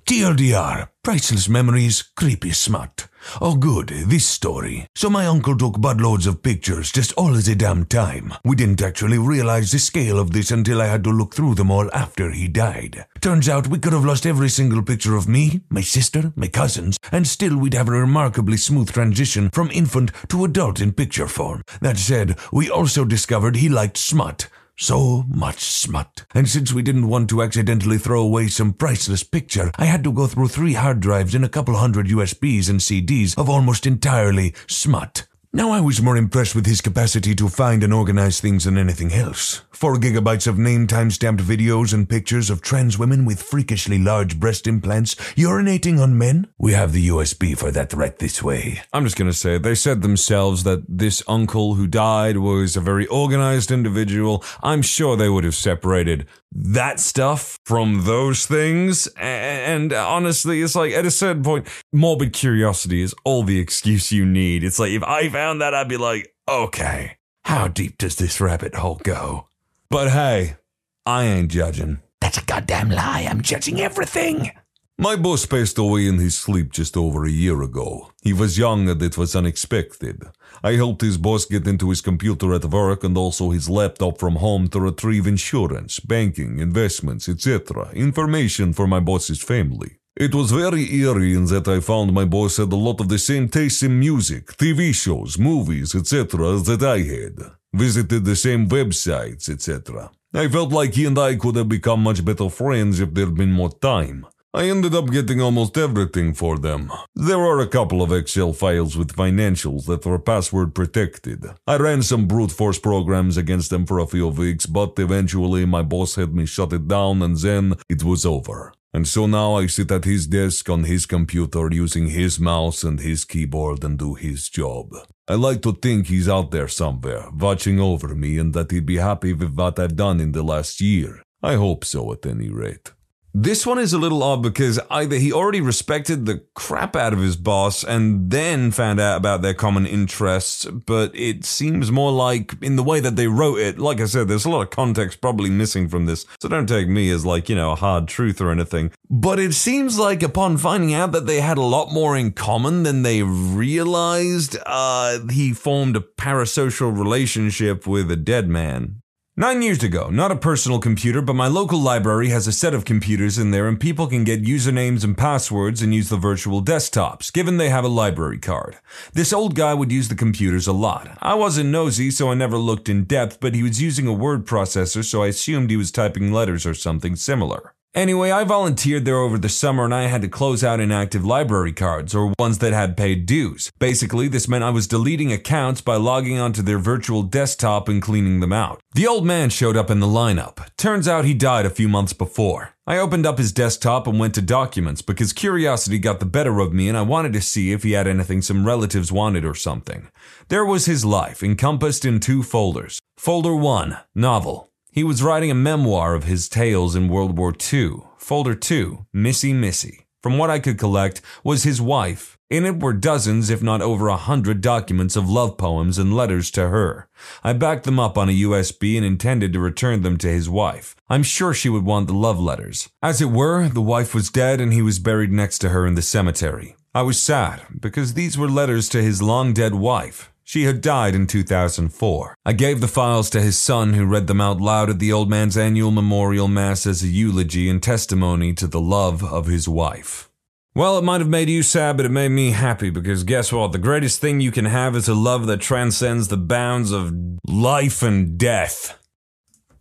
TLDR, 0.06 0.88
priceless 1.02 1.49
memories, 1.49 2.02
creepy 2.17 2.52
smut. 2.52 3.06
Oh, 3.41 3.56
good, 3.56 3.88
this 3.88 4.26
story. 4.26 4.87
So 4.94 5.11
my 5.11 5.26
uncle 5.26 5.56
took 5.56 5.75
buttloads 5.75 6.26
of 6.26 6.43
pictures 6.43 6.91
just 6.91 7.12
all 7.12 7.32
the 7.32 7.55
damn 7.55 7.85
time. 7.85 8.32
We 8.44 8.56
didn't 8.56 8.82
actually 8.82 9.19
realize 9.19 9.70
the 9.70 9.79
scale 9.79 10.19
of 10.19 10.32
this 10.32 10.50
until 10.50 10.81
I 10.81 10.87
had 10.87 11.05
to 11.05 11.11
look 11.11 11.35
through 11.35 11.55
them 11.55 11.70
all 11.70 11.91
after 11.93 12.31
he 12.31 12.49
died. 12.49 13.06
Turns 13.20 13.49
out 13.49 13.69
we 13.69 13.79
could 13.79 13.93
have 13.93 14.05
lost 14.05 14.26
every 14.26 14.49
single 14.49 14.82
picture 14.82 15.17
of 15.17 15.29
me, 15.29 15.61
my 15.69 15.82
sister, 15.82 16.32
my 16.35 16.49
cousins, 16.49 16.97
and 17.12 17.26
still 17.26 17.56
we'd 17.56 17.75
have 17.75 17.88
a 17.88 17.93
remarkably 17.93 18.56
smooth 18.56 18.91
transition 18.91 19.50
from 19.50 19.70
infant 19.70 20.12
to 20.29 20.44
adult 20.44 20.81
in 20.81 20.93
picture 20.93 21.29
form. 21.29 21.62
That 21.81 21.99
said, 21.99 22.38
we 22.52 22.70
also 22.70 23.05
discovered 23.05 23.56
he 23.56 23.69
liked 23.69 23.97
smut. 23.97 24.49
So 24.80 25.26
much 25.28 25.60
smut. 25.60 26.24
And 26.34 26.48
since 26.48 26.72
we 26.72 26.80
didn't 26.80 27.08
want 27.08 27.28
to 27.28 27.42
accidentally 27.42 27.98
throw 27.98 28.22
away 28.22 28.48
some 28.48 28.72
priceless 28.72 29.22
picture, 29.22 29.70
I 29.76 29.84
had 29.84 30.02
to 30.04 30.10
go 30.10 30.26
through 30.26 30.48
three 30.48 30.72
hard 30.72 31.00
drives 31.00 31.34
and 31.34 31.44
a 31.44 31.50
couple 31.50 31.76
hundred 31.76 32.06
USBs 32.06 32.70
and 32.70 32.80
CDs 32.80 33.36
of 33.36 33.50
almost 33.50 33.86
entirely 33.86 34.54
smut. 34.66 35.26
Now 35.52 35.70
I 35.70 35.82
was 35.82 36.00
more 36.00 36.16
impressed 36.16 36.54
with 36.54 36.64
his 36.64 36.80
capacity 36.80 37.34
to 37.34 37.50
find 37.50 37.84
and 37.84 37.92
organize 37.92 38.40
things 38.40 38.64
than 38.64 38.78
anything 38.78 39.12
else. 39.12 39.60
Four 39.80 39.96
gigabytes 39.96 40.46
of 40.46 40.58
name 40.58 40.86
time-stamped 40.86 41.42
videos 41.42 41.94
and 41.94 42.06
pictures 42.06 42.50
of 42.50 42.60
trans 42.60 42.98
women 42.98 43.24
with 43.24 43.42
freakishly 43.42 43.96
large 43.96 44.38
breast 44.38 44.66
implants 44.66 45.14
urinating 45.36 45.98
on 45.98 46.18
men. 46.18 46.48
We 46.58 46.74
have 46.74 46.92
the 46.92 47.08
USB 47.08 47.56
for 47.56 47.70
that 47.70 47.94
right 47.94 48.14
this 48.18 48.42
way. 48.42 48.82
I'm 48.92 49.04
just 49.04 49.16
gonna 49.16 49.32
say, 49.32 49.56
they 49.56 49.74
said 49.74 50.02
themselves 50.02 50.64
that 50.64 50.84
this 50.86 51.22
uncle 51.26 51.76
who 51.76 51.86
died 51.86 52.36
was 52.36 52.76
a 52.76 52.82
very 52.82 53.06
organized 53.06 53.70
individual. 53.70 54.44
I'm 54.62 54.82
sure 54.82 55.16
they 55.16 55.30
would 55.30 55.44
have 55.44 55.54
separated 55.54 56.26
that 56.52 57.00
stuff 57.00 57.58
from 57.64 58.04
those 58.04 58.44
things. 58.44 59.06
And 59.16 59.94
honestly, 59.94 60.60
it's 60.60 60.76
like 60.76 60.92
at 60.92 61.06
a 61.06 61.10
certain 61.10 61.42
point, 61.42 61.66
morbid 61.90 62.34
curiosity 62.34 63.00
is 63.00 63.14
all 63.24 63.44
the 63.44 63.58
excuse 63.58 64.12
you 64.12 64.26
need. 64.26 64.62
It's 64.62 64.78
like 64.78 64.92
if 64.92 65.02
I 65.04 65.30
found 65.30 65.62
that, 65.62 65.72
I'd 65.72 65.88
be 65.88 65.96
like, 65.96 66.34
okay, 66.46 67.16
how 67.44 67.66
deep 67.66 67.96
does 67.96 68.16
this 68.16 68.42
rabbit 68.42 68.74
hole 68.74 69.00
go? 69.02 69.46
But 69.90 70.10
hey, 70.10 70.56
I 71.04 71.25
ain't 71.25 71.50
judging. 71.50 71.98
That's 72.20 72.38
a 72.38 72.44
goddamn 72.44 72.90
lie. 72.90 73.26
I'm 73.28 73.42
judging 73.42 73.81
everything. 73.81 74.52
My 74.96 75.16
boss 75.16 75.46
passed 75.46 75.78
away 75.78 76.06
in 76.06 76.19
his 76.19 76.38
sleep 76.38 76.70
just 76.70 76.96
over 76.96 77.25
a 77.25 77.31
year 77.31 77.60
ago. 77.62 78.12
He 78.22 78.32
was 78.32 78.56
young 78.56 78.88
and 78.88 79.02
it 79.02 79.19
was 79.19 79.34
unexpected. 79.34 80.22
I 80.62 80.72
helped 80.75 81.00
his 81.00 81.19
boss 81.19 81.44
get 81.44 81.66
into 81.66 81.90
his 81.90 82.02
computer 82.02 82.54
at 82.54 82.66
work 82.66 83.02
and 83.02 83.16
also 83.16 83.50
his 83.50 83.69
laptop 83.69 84.19
from 84.19 84.37
home 84.37 84.69
to 84.69 84.81
retrieve 84.81 85.26
insurance, 85.26 85.98
banking, 85.98 86.60
investments, 86.60 87.28
etc. 87.28 87.90
information 87.92 88.72
for 88.72 88.87
my 88.87 89.00
boss's 89.00 89.42
family. 89.42 89.96
It 90.16 90.34
was 90.37 90.52
very 90.52 90.84
eerie 91.00 91.34
in 91.34 91.46
that 91.46 91.66
I 91.66 91.81
found 91.81 92.12
my 92.12 92.26
boss 92.26 92.58
had 92.58 92.72
a 92.72 92.76
lot 92.76 93.00
of 93.00 93.08
the 93.08 93.19
same 93.19 93.48
tastes 93.48 93.82
in 93.82 93.98
music, 93.98 94.56
TV 94.56 94.94
shows, 94.94 95.37
movies, 95.37 95.96
etc. 95.96 96.58
that 96.58 96.82
I 96.82 96.98
had. 96.98 97.59
Visited 97.72 98.25
the 98.25 98.34
same 98.34 98.69
websites, 98.69 99.49
etc. 99.49 100.11
I 100.34 100.49
felt 100.49 100.72
like 100.72 100.94
he 100.94 101.06
and 101.06 101.19
I 101.19 101.37
could 101.37 101.56
have 101.56 101.69
become 101.69 102.02
much 102.02 102.25
better 102.25 102.50
friends 102.50 102.99
if 102.99 103.14
there'd 103.14 103.37
been 103.37 103.52
more 103.52 103.70
time. 103.70 104.26
I 104.52 104.64
ended 104.64 104.96
up 104.96 105.11
getting 105.11 105.40
almost 105.40 105.78
everything 105.78 106.34
for 106.34 106.58
them. 106.58 106.90
There 107.14 107.38
are 107.38 107.61
a 107.61 107.69
couple 107.69 108.02
of 108.02 108.12
Excel 108.12 108.52
files 108.52 108.96
with 108.96 109.14
financials 109.14 109.87
that 109.87 110.05
were 110.05 110.19
password 110.19 110.75
protected. 110.75 111.46
I 111.69 111.76
ran 111.76 112.02
some 112.02 112.26
brute 112.26 112.50
force 112.50 112.81
programs 112.81 113.37
against 113.37 113.70
them 113.70 113.87
for 113.87 114.00
a 114.00 114.08
few 114.08 114.26
weeks, 114.26 114.66
but 114.66 114.99
eventually 114.99 115.64
my 115.66 115.82
boss 115.82 116.16
had 116.16 116.34
me 116.34 116.46
shut 116.46 116.73
it 116.73 116.88
down 116.88 117.23
and 117.23 117.37
then 117.37 117.75
it 117.88 118.02
was 118.02 118.26
over. 118.26 118.73
And 118.92 119.06
so 119.06 119.26
now 119.26 119.54
I 119.54 119.66
sit 119.66 119.92
at 119.92 120.04
his 120.04 120.26
desk 120.26 120.68
on 120.68 120.85
his 120.85 121.06
computer 121.06 121.68
using 121.70 122.09
his 122.09 122.40
mouse 122.40 122.82
and 122.82 122.99
his 122.99 123.25
keyboard 123.25 123.85
and 123.85 123.99
do 123.99 124.14
his 124.14 124.49
job. 124.49 124.92
I 125.28 125.35
like 125.35 125.62
to 125.62 125.73
think 125.73 126.09
he's 126.09 126.28
out 126.28 126.50
there 126.50 126.66
somewhere, 126.66 127.28
watching 127.32 127.78
over 127.78 128.16
me, 128.16 128.38
and 128.38 128.52
that 128.54 128.73
he'd 128.73 128.87
be 128.87 128.97
happy 128.97 129.32
with 129.32 129.54
what 129.54 129.78
I've 129.78 129.94
done 129.94 130.18
in 130.18 130.32
the 130.32 130.42
last 130.42 130.80
year. 130.80 131.23
I 131.40 131.54
hope 131.54 131.85
so 131.85 132.12
at 132.12 132.26
any 132.26 132.50
rate. 132.50 132.90
This 133.32 133.64
one 133.64 133.78
is 133.78 133.92
a 133.92 133.99
little 133.99 134.25
odd 134.25 134.42
because 134.42 134.80
either 134.90 135.14
he 135.16 135.32
already 135.32 135.60
respected 135.60 136.26
the 136.26 136.42
crap 136.54 136.96
out 136.96 137.12
of 137.12 137.20
his 137.20 137.37
boss 137.37 137.84
and 137.84 138.28
then 138.28 138.72
found 138.72 138.99
out 138.99 139.18
about 139.18 139.40
their 139.40 139.54
common 139.54 139.87
interests, 139.87 140.64
but 140.64 141.14
it 141.14 141.44
seems 141.44 141.92
more 141.92 142.10
like 142.10 142.60
in 142.60 142.75
the 142.75 142.82
way 142.82 142.99
that 142.99 143.14
they 143.14 143.28
wrote 143.28 143.60
it. 143.60 143.78
Like 143.78 144.00
I 144.00 144.06
said, 144.06 144.26
there's 144.26 144.46
a 144.46 144.50
lot 144.50 144.62
of 144.62 144.70
context 144.70 145.20
probably 145.20 145.49
missing 145.49 145.88
from 145.88 146.06
this, 146.06 146.26
so 146.40 146.49
don't 146.49 146.68
take 146.68 146.88
me 146.88 147.08
as 147.10 147.25
like, 147.25 147.49
you 147.49 147.54
know, 147.54 147.70
a 147.70 147.76
hard 147.76 148.08
truth 148.08 148.40
or 148.40 148.50
anything. 148.50 148.90
But 149.08 149.38
it 149.38 149.54
seems 149.54 149.96
like 149.96 150.25
upon 150.25 150.56
finding 150.56 150.92
out 150.92 151.12
that 151.12 151.26
they 151.26 151.40
had 151.40 151.56
a 151.56 151.62
lot 151.62 151.92
more 151.92 152.16
in 152.16 152.32
common 152.32 152.82
than 152.82 153.02
they 153.02 153.22
realized, 153.22 154.56
uh, 154.66 155.20
he 155.30 155.52
formed 155.52 155.96
a 155.96 156.00
parasocial 156.00 156.96
relationship 156.96 157.87
with 157.87 158.10
a 158.10 158.16
dead 158.16 158.49
man. 158.49 159.02
Nine 159.40 159.62
years 159.62 159.82
ago, 159.82 160.11
not 160.11 160.30
a 160.30 160.37
personal 160.37 160.78
computer, 160.78 161.23
but 161.23 161.32
my 161.32 161.47
local 161.47 161.80
library 161.80 162.28
has 162.28 162.47
a 162.47 162.52
set 162.52 162.75
of 162.75 162.85
computers 162.85 163.38
in 163.38 163.52
there 163.52 163.68
and 163.68 163.80
people 163.80 164.06
can 164.06 164.23
get 164.23 164.44
usernames 164.44 165.02
and 165.02 165.16
passwords 165.16 165.80
and 165.80 165.94
use 165.94 166.11
the 166.11 166.18
virtual 166.18 166.62
desktops, 166.62 167.32
given 167.32 167.56
they 167.56 167.70
have 167.70 167.82
a 167.82 167.88
library 167.88 168.38
card. 168.38 168.76
This 169.14 169.32
old 169.32 169.54
guy 169.54 169.73
would 169.73 169.90
use 169.90 170.09
the 170.09 170.14
computers 170.14 170.66
a 170.66 170.75
lot. 170.75 171.16
I 171.23 171.37
wasn't 171.37 171.70
nosy, 171.70 172.11
so 172.11 172.30
I 172.30 172.35
never 172.35 172.59
looked 172.59 172.90
in 172.90 173.04
depth, 173.04 173.40
but 173.40 173.54
he 173.54 173.62
was 173.62 173.80
using 173.80 174.06
a 174.06 174.12
word 174.12 174.44
processor, 174.44 175.02
so 175.02 175.23
I 175.23 175.28
assumed 175.28 175.70
he 175.70 175.76
was 175.78 175.90
typing 175.90 176.35
letters 176.35 176.66
or 176.66 176.75
something 176.75 177.16
similar. 177.16 177.73
Anyway, 177.92 178.30
I 178.30 178.44
volunteered 178.44 179.04
there 179.04 179.18
over 179.18 179.37
the 179.37 179.49
summer 179.49 179.85
and 179.85 179.92
I 179.92 180.02
had 180.02 180.23
to 180.23 180.28
close 180.28 180.62
out 180.62 180.78
inactive 180.78 181.25
library 181.25 181.73
cards, 181.73 182.14
or 182.14 182.32
ones 182.38 182.59
that 182.59 182.73
had 182.73 182.97
paid 182.97 183.26
dues. 183.26 183.73
Basically, 183.80 184.28
this 184.28 184.47
meant 184.47 184.62
I 184.62 184.70
was 184.70 184.87
deleting 184.87 185.32
accounts 185.32 185.80
by 185.80 185.97
logging 185.97 186.38
onto 186.38 186.62
their 186.62 186.78
virtual 186.78 187.25
desktop 187.25 187.88
and 187.88 188.00
cleaning 188.00 188.38
them 188.38 188.52
out. 188.52 188.80
The 188.94 189.09
old 189.09 189.26
man 189.26 189.50
showed 189.50 189.76
up 189.76 189.90
in 189.90 189.99
the 189.99 190.06
lineup. 190.06 190.64
Turns 190.76 191.09
out 191.09 191.25
he 191.25 191.35
died 191.35 191.66
a 191.66 191.70
few 191.70 191.88
months 191.88 192.12
before. 192.12 192.75
I 192.87 192.97
opened 192.97 193.26
up 193.26 193.38
his 193.38 193.52
desktop 193.52 194.06
and 194.06 194.20
went 194.20 194.37
to 194.37 194.42
documents 194.42 195.02
because 195.02 195.32
curiosity 195.32 195.99
got 195.99 196.20
the 196.20 196.26
better 196.26 196.61
of 196.61 196.73
me 196.73 196.88
and 196.88 196.97
I 196.97 197.02
wanted 197.02 197.32
to 197.32 197.42
see 197.42 197.73
if 197.73 197.82
he 197.82 197.92
had 197.92 198.06
anything 198.06 198.40
some 198.40 198.66
relatives 198.66 199.11
wanted 199.11 199.44
or 199.44 199.54
something. 199.56 200.09
There 200.49 200.64
was 200.64 200.87
his 200.87 201.04
life, 201.04 201.42
encompassed 201.42 202.04
in 202.04 202.20
two 202.20 202.44
folders. 202.44 203.00
Folder 203.16 203.54
1, 203.56 203.99
Novel. 204.14 204.69
He 204.92 205.04
was 205.04 205.23
writing 205.23 205.52
a 205.52 205.54
memoir 205.54 206.14
of 206.14 206.25
his 206.25 206.49
tales 206.49 206.97
in 206.97 207.09
World 207.09 207.38
War 207.38 207.54
II. 207.73 207.99
Folder 208.18 208.56
2, 208.56 209.06
Missy 209.12 209.52
Missy. 209.52 210.06
From 210.20 210.37
what 210.37 210.50
I 210.50 210.59
could 210.59 210.78
collect, 210.78 211.23
was 211.44 211.62
his 211.62 211.80
wife. 211.80 212.37
In 212.50 212.66
it 212.66 212.80
were 212.80 212.92
dozens, 212.92 213.50
if 213.50 213.62
not 213.62 213.80
over 213.80 214.09
a 214.09 214.16
hundred 214.16 214.61
documents 214.61 215.14
of 215.14 215.30
love 215.30 215.56
poems 215.56 215.97
and 215.97 216.16
letters 216.16 216.50
to 216.50 216.68
her. 216.70 217.09
I 217.44 217.52
backed 217.52 217.85
them 217.85 218.00
up 218.00 218.18
on 218.18 218.28
a 218.28 218.32
USB 218.32 218.97
and 218.97 219.06
intended 219.06 219.52
to 219.52 219.61
return 219.61 220.02
them 220.02 220.18
to 220.18 220.28
his 220.28 220.50
wife. 220.50 220.97
I'm 221.09 221.23
sure 221.23 221.54
she 221.54 221.68
would 221.68 221.85
want 221.85 222.09
the 222.09 222.12
love 222.12 222.40
letters. 222.40 222.88
As 223.00 223.23
it 223.23 223.30
were, 223.30 223.68
the 223.68 223.80
wife 223.80 224.12
was 224.12 224.28
dead 224.28 224.61
and 224.61 224.73
he 224.73 224.82
was 224.82 224.99
buried 224.99 225.30
next 225.30 225.61
to 225.61 225.68
her 225.68 225.87
in 225.87 225.94
the 225.94 226.02
cemetery. 226.02 226.75
I 226.92 227.02
was 227.02 227.23
sad, 227.23 227.62
because 227.78 228.14
these 228.14 228.37
were 228.37 228.50
letters 228.50 228.88
to 228.88 229.00
his 229.00 229.23
long 229.23 229.52
dead 229.52 229.76
wife. 229.76 230.32
She 230.50 230.64
had 230.64 230.80
died 230.80 231.14
in 231.14 231.28
2004. 231.28 232.35
I 232.45 232.52
gave 232.54 232.80
the 232.80 232.88
files 232.88 233.30
to 233.30 233.40
his 233.40 233.57
son, 233.57 233.92
who 233.92 234.04
read 234.04 234.26
them 234.26 234.40
out 234.40 234.61
loud 234.61 234.90
at 234.90 234.99
the 234.99 235.12
old 235.12 235.30
man's 235.30 235.57
annual 235.57 235.92
memorial 235.92 236.49
mass 236.49 236.87
as 236.87 237.04
a 237.04 237.07
eulogy 237.07 237.71
and 237.71 237.80
testimony 237.80 238.52
to 238.54 238.66
the 238.66 238.80
love 238.80 239.23
of 239.23 239.47
his 239.47 239.69
wife. 239.69 240.28
Well, 240.75 240.99
it 240.99 241.04
might 241.04 241.21
have 241.21 241.28
made 241.28 241.49
you 241.49 241.62
sad, 241.62 241.97
but 241.97 242.04
it 242.04 242.09
made 242.09 242.30
me 242.30 242.50
happy 242.50 242.90
because 242.90 243.23
guess 243.23 243.52
what? 243.52 243.71
The 243.71 243.78
greatest 243.78 244.21
thing 244.21 244.40
you 244.40 244.50
can 244.50 244.64
have 244.64 244.97
is 244.97 245.07
a 245.07 245.14
love 245.14 245.47
that 245.47 245.61
transcends 245.61 246.26
the 246.26 246.37
bounds 246.37 246.90
of 246.90 247.14
life 247.47 248.02
and 248.02 248.37
death. 248.37 248.99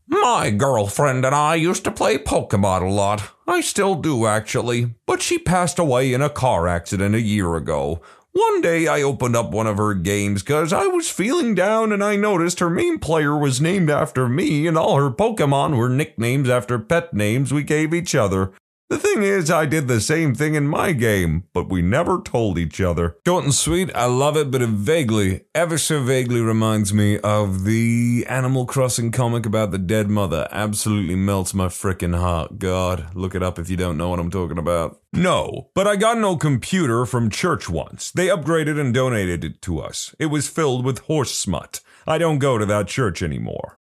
My 0.08 0.52
girlfriend 0.52 1.26
and 1.26 1.34
I 1.34 1.56
used 1.56 1.84
to 1.86 1.92
play 1.92 2.20
Pokemon 2.20 2.84
a 2.84 2.90
lot. 2.90 3.32
I 3.48 3.62
still 3.62 3.96
do, 3.96 4.28
actually, 4.28 4.94
but 5.08 5.24
she 5.24 5.40
passed 5.40 5.80
away 5.80 6.14
in 6.14 6.22
a 6.22 6.30
car 6.30 6.68
accident 6.68 7.16
a 7.16 7.22
year 7.22 7.56
ago. 7.56 8.04
One 8.32 8.62
day 8.62 8.88
I 8.88 9.02
opened 9.02 9.36
up 9.36 9.52
one 9.52 9.66
of 9.66 9.78
her 9.78 9.96
games 9.96 10.44
because 10.44 10.72
I 10.72 10.86
was 10.86 11.10
feeling 11.10 11.56
down 11.56 11.92
and 11.92 12.04
I 12.04 12.16
noticed 12.16 12.60
her 12.60 12.70
main 12.70 13.00
player 13.00 13.36
was 13.36 13.60
named 13.60 13.90
after 13.90 14.30
me 14.30 14.68
and 14.68 14.78
all 14.78 14.98
her 14.98 15.10
Pokemon 15.10 15.76
were 15.76 15.90
nicknames 15.90 16.48
after 16.48 16.78
pet 16.78 17.14
names 17.14 17.52
we 17.52 17.64
gave 17.64 17.94
each 17.94 18.14
other. 18.14 18.52
The 18.90 18.98
thing 18.98 19.22
is, 19.22 19.52
I 19.52 19.68
did 19.68 19.88
the 19.88 20.02
same 20.02 20.34
thing 20.34 20.56
in 20.56 20.68
my 20.68 20.94
game, 20.94 21.44
but 21.54 21.70
we 21.70 21.84
never 21.84 22.20
told 22.20 22.58
each 22.58 22.82
other. 22.82 23.18
Short 23.24 23.44
and 23.44 23.54
sweet, 23.54 23.94
I 23.94 24.06
love 24.06 24.36
it, 24.36 24.50
but 24.50 24.64
it 24.64 24.70
vaguely, 24.70 25.42
ever 25.54 25.78
so 25.78 26.02
vaguely 26.02 26.42
reminds 26.42 26.92
me 26.92 27.20
of 27.20 27.66
the 27.66 28.26
Animal 28.28 28.66
Crossing 28.66 29.12
comic 29.12 29.46
about 29.46 29.70
the 29.70 29.78
dead 29.78 30.10
mother. 30.10 30.48
Absolutely 30.50 31.14
melts 31.14 31.54
my 31.54 31.68
frickin' 31.68 32.18
heart. 32.18 32.58
God, 32.58 33.14
look 33.14 33.36
it 33.36 33.44
up 33.44 33.60
if 33.60 33.70
you 33.70 33.78
don't 33.78 33.96
know 33.96 34.10
what 34.10 34.18
I'm 34.18 34.32
talking 34.32 34.58
about. 34.58 35.00
No, 35.14 35.70
but 35.76 35.86
I 35.86 35.96
got 35.96 36.18
an 36.18 36.24
old 36.24 36.42
computer 36.42 37.06
from 37.06 37.30
church 37.30 37.70
once. 37.70 38.10
They 38.10 38.26
upgraded 38.26 38.82
and 38.82 38.92
donated 38.92 39.44
it 39.44 39.62
to 39.64 39.82
us. 39.82 40.16
It 40.18 40.28
was 40.28 40.50
filled 40.50 40.84
with 40.84 41.00
horse 41.02 41.36
smut. 41.36 41.80
I 42.08 42.18
don't 42.18 42.40
go 42.40 42.58
to 42.58 42.66
that 42.66 42.88
church 42.88 43.22
anymore. 43.22 43.78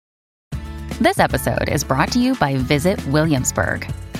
This 0.99 1.17
episode 1.17 1.69
is 1.69 1.85
brought 1.85 2.11
to 2.11 2.19
you 2.19 2.35
by 2.35 2.57
Visit 2.57 3.05
Williamsburg. 3.07 3.87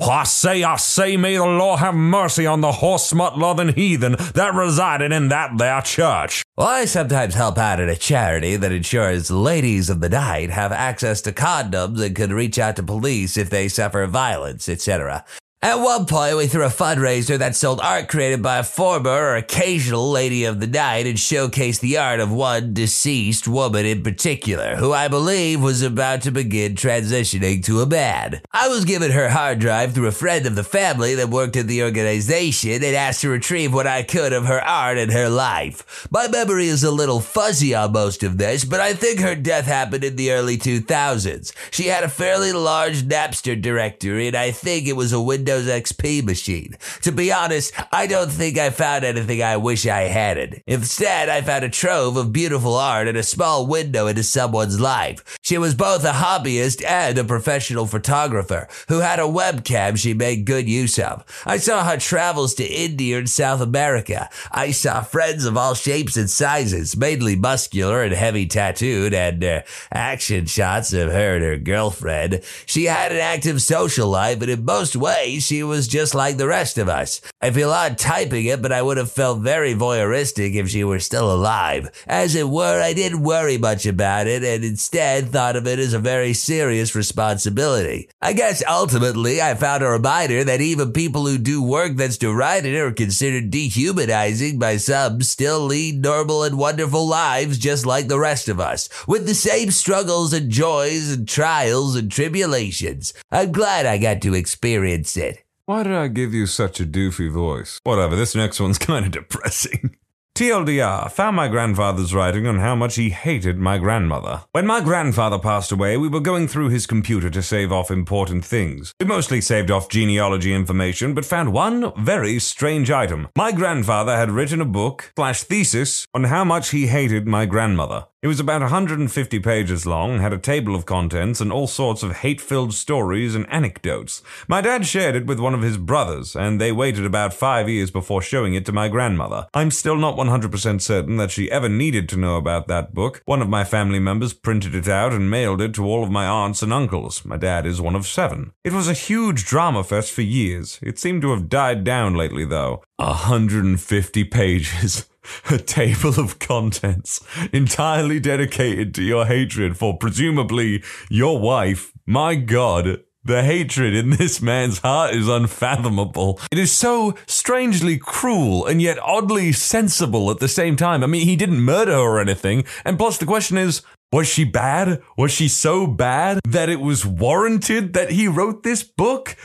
I 0.00 0.24
say, 0.24 0.62
I 0.62 0.76
say, 0.76 1.16
may 1.16 1.36
the 1.36 1.44
Lord 1.44 1.80
have 1.80 1.94
mercy 1.94 2.46
on 2.46 2.60
the 2.60 2.72
horse 2.72 3.06
smut 3.06 3.38
loving 3.38 3.72
heathen 3.74 4.16
that 4.34 4.54
resided 4.54 5.12
in 5.12 5.28
that 5.28 5.56
there 5.56 5.80
church. 5.82 6.42
Well, 6.56 6.66
I 6.66 6.84
sometimes 6.84 7.34
help 7.34 7.58
out 7.58 7.80
at 7.80 7.88
a 7.88 7.96
charity 7.96 8.56
that 8.56 8.72
ensures 8.72 9.30
ladies 9.30 9.90
of 9.90 10.00
the 10.00 10.08
night 10.08 10.50
have 10.50 10.72
access 10.72 11.20
to 11.22 11.32
condoms 11.32 12.04
and 12.04 12.14
can 12.14 12.32
reach 12.32 12.58
out 12.58 12.76
to 12.76 12.82
police 12.82 13.36
if 13.36 13.50
they 13.50 13.68
suffer 13.68 14.06
violence, 14.06 14.68
etc. 14.68 15.24
At 15.62 15.80
one 15.80 16.04
point, 16.04 16.36
we 16.36 16.48
threw 16.48 16.64
a 16.64 16.68
fundraiser 16.68 17.38
that 17.38 17.56
sold 17.56 17.80
art 17.80 18.08
created 18.08 18.42
by 18.42 18.58
a 18.58 18.62
former 18.62 19.10
or 19.10 19.36
occasional 19.36 20.10
lady 20.10 20.44
of 20.44 20.60
the 20.60 20.66
night 20.66 21.06
and 21.06 21.16
showcased 21.16 21.80
the 21.80 21.96
art 21.96 22.20
of 22.20 22.30
one 22.30 22.74
deceased 22.74 23.48
woman 23.48 23.86
in 23.86 24.02
particular, 24.02 24.76
who 24.76 24.92
I 24.92 25.08
believe 25.08 25.62
was 25.62 25.80
about 25.80 26.20
to 26.22 26.30
begin 26.30 26.74
transitioning 26.74 27.64
to 27.64 27.80
a 27.80 27.86
man. 27.86 28.42
I 28.52 28.68
was 28.68 28.84
given 28.84 29.10
her 29.12 29.30
hard 29.30 29.58
drive 29.58 29.94
through 29.94 30.08
a 30.08 30.12
friend 30.12 30.44
of 30.44 30.56
the 30.56 30.62
family 30.62 31.14
that 31.14 31.30
worked 31.30 31.56
at 31.56 31.68
the 31.68 31.82
organization 31.82 32.84
and 32.84 32.94
asked 32.94 33.22
to 33.22 33.30
retrieve 33.30 33.72
what 33.72 33.86
I 33.86 34.02
could 34.02 34.34
of 34.34 34.44
her 34.44 34.62
art 34.62 34.98
and 34.98 35.10
her 35.10 35.30
life. 35.30 36.06
My 36.10 36.28
memory 36.28 36.68
is 36.68 36.84
a 36.84 36.90
little 36.90 37.20
fuzzy 37.20 37.74
on 37.74 37.92
most 37.92 38.22
of 38.22 38.36
this, 38.36 38.66
but 38.66 38.80
I 38.80 38.92
think 38.92 39.20
her 39.20 39.34
death 39.34 39.64
happened 39.64 40.04
in 40.04 40.16
the 40.16 40.32
early 40.32 40.58
2000s. 40.58 41.52
She 41.70 41.86
had 41.86 42.04
a 42.04 42.10
fairly 42.10 42.52
large 42.52 43.04
Napster 43.04 43.60
directory, 43.60 44.28
and 44.28 44.36
I 44.36 44.50
think 44.50 44.86
it 44.86 44.96
was 44.96 45.14
a 45.14 45.20
Windows 45.20 45.45
XP 45.46 46.24
machine. 46.24 46.76
To 47.02 47.12
be 47.12 47.32
honest, 47.32 47.72
I 47.92 48.06
don't 48.06 48.30
think 48.30 48.58
I 48.58 48.70
found 48.70 49.04
anything 49.04 49.42
I 49.42 49.56
wish 49.56 49.86
I 49.86 50.02
hadn't. 50.02 50.62
Instead, 50.66 51.28
I 51.28 51.42
found 51.42 51.64
a 51.64 51.68
trove 51.68 52.16
of 52.16 52.32
beautiful 52.32 52.74
art 52.74 53.08
and 53.08 53.16
a 53.16 53.22
small 53.22 53.66
window 53.66 54.06
into 54.06 54.22
someone's 54.22 54.80
life. 54.80 55.35
She 55.46 55.58
was 55.58 55.76
both 55.76 56.02
a 56.02 56.10
hobbyist 56.10 56.84
and 56.84 57.16
a 57.16 57.22
professional 57.22 57.86
photographer 57.86 58.66
who 58.88 58.98
had 58.98 59.20
a 59.20 59.30
webcam 59.30 59.96
she 59.96 60.12
made 60.12 60.44
good 60.44 60.68
use 60.68 60.98
of. 60.98 61.24
I 61.46 61.58
saw 61.58 61.84
her 61.84 61.98
travels 61.98 62.52
to 62.54 62.64
India 62.64 63.18
and 63.18 63.30
South 63.30 63.60
America. 63.60 64.28
I 64.50 64.72
saw 64.72 65.02
friends 65.02 65.44
of 65.44 65.56
all 65.56 65.74
shapes 65.74 66.16
and 66.16 66.28
sizes, 66.28 66.96
mainly 66.96 67.36
muscular 67.36 68.02
and 68.02 68.12
heavy 68.12 68.46
tattooed, 68.46 69.14
and 69.14 69.44
uh, 69.44 69.62
action 69.92 70.46
shots 70.46 70.92
of 70.92 71.12
her 71.12 71.36
and 71.36 71.44
her 71.44 71.58
girlfriend. 71.58 72.40
She 72.66 72.86
had 72.86 73.12
an 73.12 73.18
active 73.18 73.62
social 73.62 74.08
life, 74.08 74.42
and 74.42 74.50
in 74.50 74.64
most 74.64 74.96
ways, 74.96 75.46
she 75.46 75.62
was 75.62 75.86
just 75.86 76.12
like 76.12 76.38
the 76.38 76.48
rest 76.48 76.76
of 76.76 76.88
us. 76.88 77.20
I 77.40 77.52
feel 77.52 77.70
odd 77.70 77.98
typing 77.98 78.46
it, 78.46 78.60
but 78.60 78.72
I 78.72 78.82
would 78.82 78.96
have 78.96 79.12
felt 79.12 79.42
very 79.42 79.76
voyeuristic 79.76 80.56
if 80.56 80.70
she 80.70 80.82
were 80.82 80.98
still 80.98 81.32
alive. 81.32 81.88
As 82.08 82.34
it 82.34 82.48
were, 82.48 82.82
I 82.82 82.94
didn't 82.94 83.22
worry 83.22 83.58
much 83.58 83.86
about 83.86 84.26
it, 84.26 84.42
and 84.42 84.64
instead 84.64 85.35
thought 85.36 85.54
of 85.54 85.66
it 85.66 85.78
as 85.78 85.92
a 85.92 85.98
very 85.98 86.32
serious 86.32 86.94
responsibility. 86.94 88.08
I 88.22 88.32
guess 88.32 88.62
ultimately 88.66 89.42
I 89.42 89.54
found 89.54 89.82
a 89.82 89.88
reminder 89.90 90.42
that 90.44 90.62
even 90.62 90.94
people 90.94 91.26
who 91.26 91.36
do 91.36 91.62
work 91.62 91.96
that's 91.96 92.16
derided 92.16 92.74
or 92.74 92.90
considered 92.90 93.50
dehumanizing 93.50 94.58
by 94.58 94.78
some 94.78 95.20
still 95.20 95.60
lead 95.60 96.00
normal 96.00 96.42
and 96.42 96.56
wonderful 96.56 97.06
lives 97.06 97.58
just 97.58 97.84
like 97.84 98.08
the 98.08 98.18
rest 98.18 98.48
of 98.48 98.58
us, 98.58 98.88
with 99.06 99.26
the 99.26 99.34
same 99.34 99.70
struggles 99.70 100.32
and 100.32 100.50
joys 100.50 101.12
and 101.12 101.28
trials 101.28 101.96
and 101.96 102.10
tribulations. 102.10 103.12
I'm 103.30 103.52
glad 103.52 103.84
I 103.84 103.98
got 103.98 104.22
to 104.22 104.32
experience 104.32 105.18
it. 105.18 105.44
Why 105.66 105.82
did 105.82 105.92
I 105.92 106.08
give 106.08 106.32
you 106.32 106.46
such 106.46 106.80
a 106.80 106.86
doofy 106.86 107.30
voice? 107.30 107.78
Whatever, 107.82 108.16
this 108.16 108.34
next 108.34 108.58
one's 108.58 108.78
kind 108.88 109.04
of 109.04 109.12
depressing. 109.12 109.98
TLDR 110.36 111.10
found 111.10 111.34
my 111.34 111.48
grandfather's 111.48 112.12
writing 112.12 112.46
on 112.46 112.58
how 112.58 112.74
much 112.74 112.96
he 112.96 113.08
hated 113.08 113.56
my 113.56 113.78
grandmother. 113.78 114.42
When 114.52 114.66
my 114.66 114.82
grandfather 114.82 115.38
passed 115.38 115.72
away, 115.72 115.96
we 115.96 116.08
were 116.08 116.20
going 116.20 116.46
through 116.46 116.68
his 116.68 116.86
computer 116.86 117.30
to 117.30 117.42
save 117.42 117.72
off 117.72 117.90
important 117.90 118.44
things. 118.44 118.92
We 119.00 119.06
mostly 119.06 119.40
saved 119.40 119.70
off 119.70 119.88
genealogy 119.88 120.52
information, 120.52 121.14
but 121.14 121.24
found 121.24 121.54
one 121.54 121.90
very 122.04 122.38
strange 122.38 122.90
item. 122.90 123.28
My 123.34 123.50
grandfather 123.50 124.14
had 124.14 124.30
written 124.30 124.60
a 124.60 124.66
book 124.66 125.10
slash 125.16 125.42
thesis 125.42 126.06
on 126.12 126.24
how 126.24 126.44
much 126.44 126.68
he 126.68 126.88
hated 126.88 127.26
my 127.26 127.46
grandmother. 127.46 128.04
It 128.22 128.28
was 128.28 128.40
about 128.40 128.62
150 128.62 129.38
pages 129.40 129.84
long, 129.84 130.20
had 130.20 130.32
a 130.32 130.38
table 130.38 130.74
of 130.74 130.86
contents, 130.86 131.40
and 131.42 131.52
all 131.52 131.66
sorts 131.66 132.02
of 132.02 132.16
hate 132.16 132.40
filled 132.40 132.72
stories 132.72 133.34
and 133.34 133.46
anecdotes. 133.52 134.22
My 134.48 134.62
dad 134.62 134.86
shared 134.86 135.14
it 135.14 135.26
with 135.26 135.38
one 135.38 135.52
of 135.52 135.60
his 135.60 135.76
brothers, 135.76 136.34
and 136.34 136.58
they 136.58 136.72
waited 136.72 137.04
about 137.04 137.34
five 137.34 137.68
years 137.68 137.90
before 137.90 138.22
showing 138.22 138.54
it 138.54 138.64
to 138.66 138.72
my 138.72 138.88
grandmother. 138.88 139.46
I'm 139.52 139.70
still 139.70 139.96
not 139.96 140.16
100% 140.16 140.80
certain 140.80 141.18
that 141.18 141.30
she 141.30 141.50
ever 141.50 141.68
needed 141.68 142.08
to 142.08 142.16
know 142.16 142.36
about 142.36 142.68
that 142.68 142.94
book. 142.94 143.20
One 143.26 143.42
of 143.42 143.50
my 143.50 143.64
family 143.64 143.98
members 143.98 144.32
printed 144.32 144.74
it 144.74 144.88
out 144.88 145.12
and 145.12 145.30
mailed 145.30 145.60
it 145.60 145.74
to 145.74 145.84
all 145.84 146.02
of 146.02 146.10
my 146.10 146.26
aunts 146.26 146.62
and 146.62 146.72
uncles. 146.72 147.22
My 147.22 147.36
dad 147.36 147.66
is 147.66 147.82
one 147.82 147.94
of 147.94 148.06
seven. 148.06 148.52
It 148.64 148.72
was 148.72 148.88
a 148.88 148.94
huge 148.94 149.44
drama 149.44 149.84
fest 149.84 150.10
for 150.10 150.22
years. 150.22 150.78
It 150.82 150.98
seemed 150.98 151.20
to 151.20 151.32
have 151.32 151.50
died 151.50 151.84
down 151.84 152.14
lately, 152.14 152.46
though. 152.46 152.82
150 152.96 154.24
pages. 154.24 155.06
a 155.50 155.58
table 155.58 156.18
of 156.20 156.38
contents 156.38 157.20
entirely 157.52 158.20
dedicated 158.20 158.94
to 158.94 159.02
your 159.02 159.26
hatred 159.26 159.76
for 159.76 159.96
presumably 159.96 160.82
your 161.10 161.38
wife. 161.38 161.92
My 162.06 162.34
God, 162.34 163.00
the 163.26 163.42
hatred 163.42 163.92
in 163.94 164.10
this 164.10 164.40
man's 164.40 164.78
heart 164.78 165.14
is 165.14 165.28
unfathomable. 165.28 166.40
It 166.52 166.58
is 166.58 166.70
so 166.70 167.16
strangely 167.26 167.98
cruel 167.98 168.66
and 168.66 168.80
yet 168.80 168.98
oddly 169.02 169.52
sensible 169.52 170.30
at 170.30 170.38
the 170.38 170.48
same 170.48 170.76
time. 170.76 171.02
I 171.02 171.08
mean, 171.08 171.26
he 171.26 171.34
didn't 171.34 171.60
murder 171.60 171.92
her 171.92 171.98
or 171.98 172.20
anything. 172.20 172.64
And 172.84 172.96
plus, 172.96 173.18
the 173.18 173.26
question 173.26 173.58
is, 173.58 173.82
was 174.12 174.28
she 174.28 174.44
bad? 174.44 175.02
Was 175.18 175.32
she 175.32 175.48
so 175.48 175.88
bad 175.88 176.38
that 176.46 176.68
it 176.68 176.80
was 176.80 177.04
warranted 177.04 177.94
that 177.94 178.12
he 178.12 178.28
wrote 178.28 178.62
this 178.62 178.84
book? 178.84 179.36